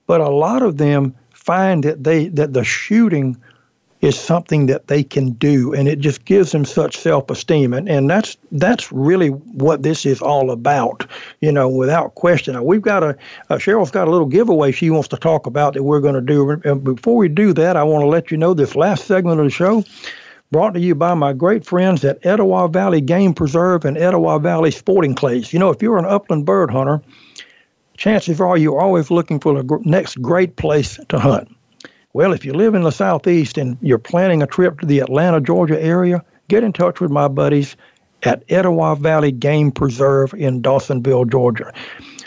[0.05, 3.37] But a lot of them find that they that the shooting
[4.01, 8.09] is something that they can do, and it just gives them such self-esteem, and, and
[8.09, 11.05] that's that's really what this is all about,
[11.39, 12.55] you know, without question.
[12.55, 13.09] Now, we've got a
[13.49, 16.21] uh, Cheryl's got a little giveaway she wants to talk about that we're going to
[16.21, 16.49] do.
[16.63, 19.45] And before we do that, I want to let you know this last segment of
[19.45, 19.83] the show
[20.51, 24.71] brought to you by my great friends at Etowah Valley Game Preserve and Etowah Valley
[24.71, 25.53] Sporting Clays.
[25.53, 27.01] You know, if you're an upland bird hunter,
[27.97, 31.55] chances are you're always looking for the next great place to hunt.
[32.13, 35.39] Well, if you live in the Southeast and you're planning a trip to the Atlanta,
[35.39, 37.77] Georgia area, get in touch with my buddies
[38.23, 41.71] at Etowah Valley Game Preserve in Dawsonville, Georgia.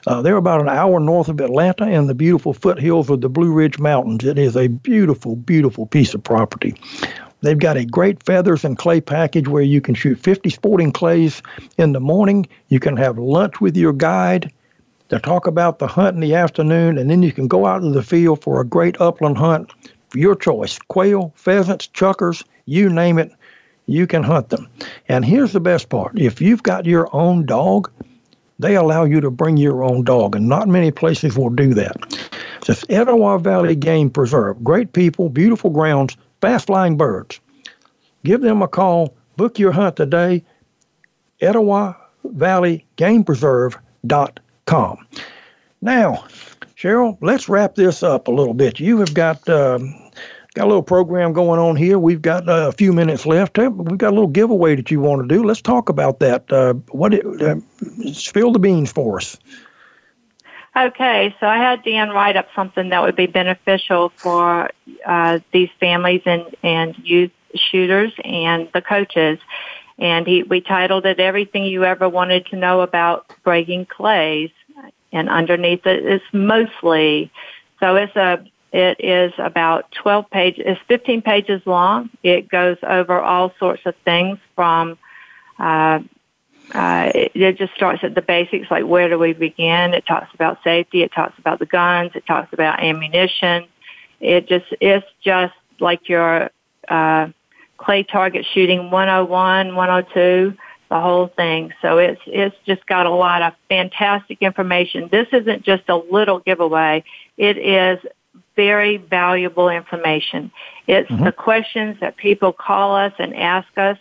[0.06, 3.52] Uh, they're about an hour north of Atlanta in the beautiful foothills of the Blue
[3.52, 4.24] Ridge Mountains.
[4.24, 6.74] It is a beautiful, beautiful piece of property.
[7.42, 11.42] They've got a great feathers and clay package where you can shoot 50 sporting clays
[11.76, 12.46] in the morning.
[12.68, 14.50] You can have lunch with your guide
[15.08, 17.90] to talk about the hunt in the afternoon, and then you can go out to
[17.90, 19.72] the field for a great upland hunt
[20.14, 23.32] your choice quail, pheasants, chukars, you name it,
[23.86, 24.68] you can hunt them.
[25.08, 27.90] And here's the best part if you've got your own dog,
[28.58, 31.96] they allow you to bring your own dog, and not many places will do that.
[32.66, 34.62] It's Etowah Valley Game Preserve.
[34.64, 37.40] Great people, beautiful grounds, fast flying birds.
[38.24, 39.14] Give them a call.
[39.36, 40.44] Book your hunt today.
[41.40, 45.06] Etowah Valley Game Preserve.com com.
[45.80, 46.24] Now,
[46.76, 48.80] Cheryl, let's wrap this up a little bit.
[48.80, 49.94] You have got um,
[50.54, 51.98] got a little program going on here.
[51.98, 53.58] We've got uh, a few minutes left.
[53.58, 55.44] We've got a little giveaway that you want to do.
[55.44, 56.50] Let's talk about that.
[56.52, 57.56] Uh, what uh,
[58.12, 59.36] spill the beans for us.
[60.76, 64.70] Okay, so I had Dan write up something that would be beneficial for
[65.06, 69.38] uh, these families and, and youth shooters and the coaches
[69.98, 74.50] and he we titled it everything you ever wanted to know about breaking clays.
[75.12, 77.30] And underneath it is mostly
[77.80, 82.10] so it's a it is about 12 pages it's 15 pages long.
[82.22, 84.98] It goes over all sorts of things from
[85.58, 86.00] uh,
[86.72, 89.94] uh, it, it just starts at the basics like where do we begin?
[89.94, 93.66] It talks about safety it talks about the guns it talks about ammunition.
[94.20, 96.50] It just it's just like your
[96.88, 97.28] uh,
[97.84, 100.56] clay target shooting 101, 102,
[100.90, 101.72] the whole thing.
[101.82, 105.08] So it's it's just got a lot of fantastic information.
[105.10, 107.04] This isn't just a little giveaway.
[107.36, 107.98] It is
[108.56, 110.52] very valuable information.
[110.86, 111.24] It's mm-hmm.
[111.24, 113.98] the questions that people call us and ask us,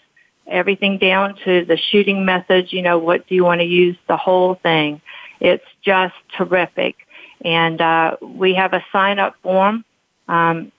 [0.48, 4.18] everything down to the shooting methods, you know, what do you want to use, the
[4.18, 5.02] whole thing.
[5.40, 6.96] It's just terrific.
[7.44, 9.84] And uh, we have a sign up form.
[10.28, 10.72] Um,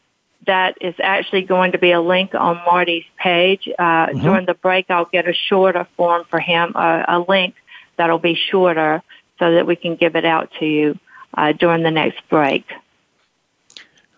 [0.46, 3.68] that is actually going to be a link on Marty's page.
[3.78, 4.20] Uh, mm-hmm.
[4.20, 7.54] During the break, I'll get a shorter form for him, uh, a link
[7.96, 9.02] that'll be shorter
[9.38, 10.98] so that we can give it out to you
[11.34, 12.64] uh, during the next break.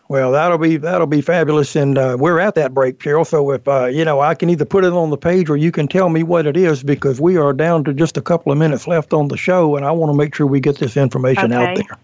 [0.09, 3.27] Well, that'll be that'll be fabulous, and uh, we're at that break, Cheryl.
[3.27, 5.73] So if uh, you know, I can either put it on the page or you
[5.73, 8.59] can tell me what it is because we are down to just a couple of
[8.59, 11.53] minutes left on the show, and I want to make sure we get this information
[11.53, 11.71] okay.
[11.73, 11.99] out there.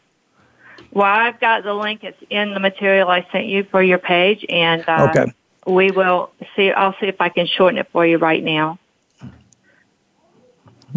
[0.92, 2.04] Well, I've got the link.
[2.04, 5.32] It's in the material I sent you for your page, and uh, okay.
[5.66, 6.70] we will see.
[6.70, 8.78] I'll see if I can shorten it for you right now.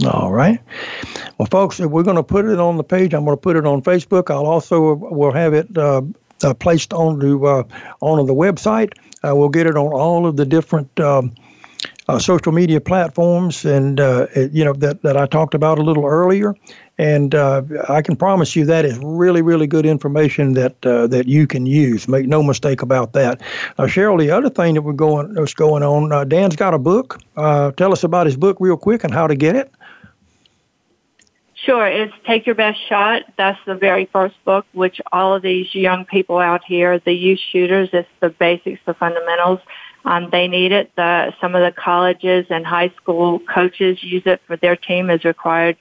[0.06, 0.60] All right.
[1.38, 3.14] Well, folks, if we're going to put it on the page.
[3.14, 4.30] I'm going to put it on Facebook.
[4.30, 6.02] I'll also we'll have it uh,
[6.43, 7.64] uh, placed onto uh,
[8.02, 8.91] onto the website.
[9.24, 11.00] Uh, we'll get it on all of the different.
[11.00, 11.34] Um,
[12.08, 16.06] uh, social media platforms, and uh, you know that, that I talked about a little
[16.06, 16.56] earlier,
[16.97, 21.28] and uh, I can promise you that is really, really good information that uh, that
[21.28, 22.08] you can use.
[22.08, 23.41] Make no mistake about that.
[23.80, 27.20] Cheryl, the other thing that we're going that's going on, uh, Dan's got a book.
[27.38, 29.72] Uh, tell us about his book real quick and how to get it.
[31.66, 33.24] Sure, it's Take Your Best Shot.
[33.38, 37.39] That's the very first book, which all of these young people out here, the youth
[37.39, 39.62] shooters, it's the basics, the fundamentals.
[40.06, 40.91] Um, they need it.
[40.95, 45.26] The, some of the colleges and high school coaches use it for their team as
[45.26, 45.78] required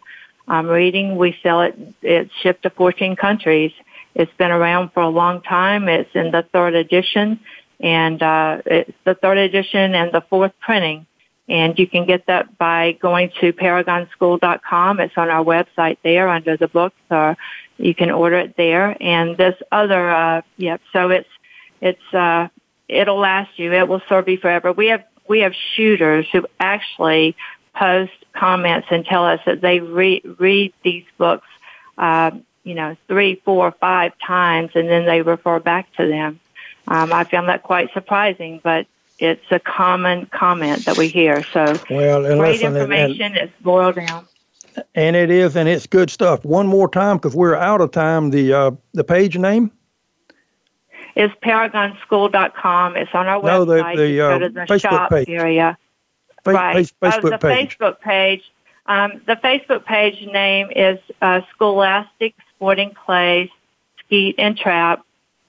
[0.49, 1.16] um, reading.
[1.16, 1.77] We sell it.
[2.03, 3.72] It's shipped to 14 countries.
[4.14, 5.89] It's been around for a long time.
[5.89, 7.41] It's in the third edition,
[7.81, 11.07] and uh, it's the third edition and the fourth printing.
[11.47, 15.01] And you can get that by going to paragonschool.com.
[15.01, 17.37] It's on our website there under the books, or
[17.77, 18.97] you can order it there.
[19.01, 20.81] And this other, uh, yep.
[20.93, 21.29] So it's
[21.83, 22.49] it's uh,
[22.89, 23.72] it'll last you.
[23.72, 24.72] It will serve you forever.
[24.72, 27.37] We have we have shooters who actually
[27.74, 31.47] post comments and tell us that they re- read these books,
[31.99, 32.30] uh,
[32.62, 36.41] you know, three, four, five times, and then they refer back to them.
[36.87, 38.87] Um, I found that quite surprising, but
[39.18, 41.43] it's a common comment that we hear.
[41.45, 43.22] So, well, great listen, information.
[43.22, 44.26] And, it's boiled down.
[44.95, 46.45] And it is, and it's good stuff.
[46.45, 48.30] One more time, because we're out of time.
[48.30, 49.70] The uh, the page name.
[51.17, 52.97] Is paragonschool.com.
[52.97, 53.97] It's on our No, the- website.
[53.97, 55.29] the, Just go uh, to the Facebook shop page.
[55.29, 55.79] area.
[56.45, 56.89] Fa- right.
[56.89, 57.79] fa- Facebook oh, the page.
[57.79, 58.53] Facebook page.
[58.87, 63.49] Um, the Facebook page name is uh, Scholastic Sporting Clays
[64.01, 65.05] Skeet and Trap.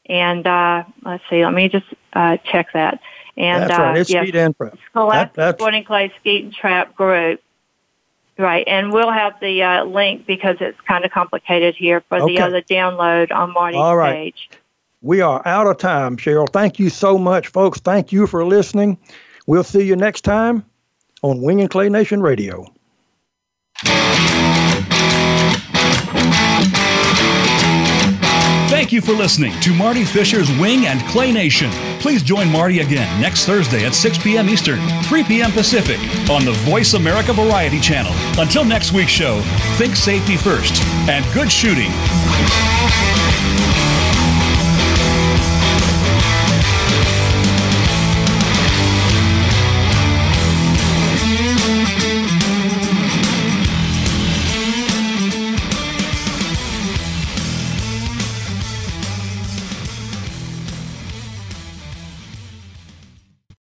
[0.08, 3.00] And uh, let's see, let me just uh, check that.
[3.36, 3.98] And That's uh, right.
[3.98, 4.78] It's yes, Skeet and Trap.
[4.92, 7.42] Scholastic That- Sporting Clay Skeet and Trap Group.
[8.38, 12.36] Right, and we'll have the uh, link because it's kind of complicated here for Okay.
[12.36, 14.34] the other download on Marty's All right.
[14.36, 14.50] page.
[15.06, 16.52] We are out of time, Cheryl.
[16.52, 17.80] Thank you so much, folks.
[17.80, 18.98] Thank you for listening.
[19.46, 20.66] We'll see you next time
[21.22, 22.66] on Wing and Clay Nation Radio.
[28.68, 31.70] Thank you for listening to Marty Fisher's Wing and Clay Nation.
[32.00, 34.50] Please join Marty again next Thursday at 6 p.m.
[34.50, 35.52] Eastern, 3 p.m.
[35.52, 36.00] Pacific
[36.32, 38.14] on the Voice America Variety Channel.
[38.42, 39.40] Until next week's show,
[39.78, 41.92] think safety first and good shooting.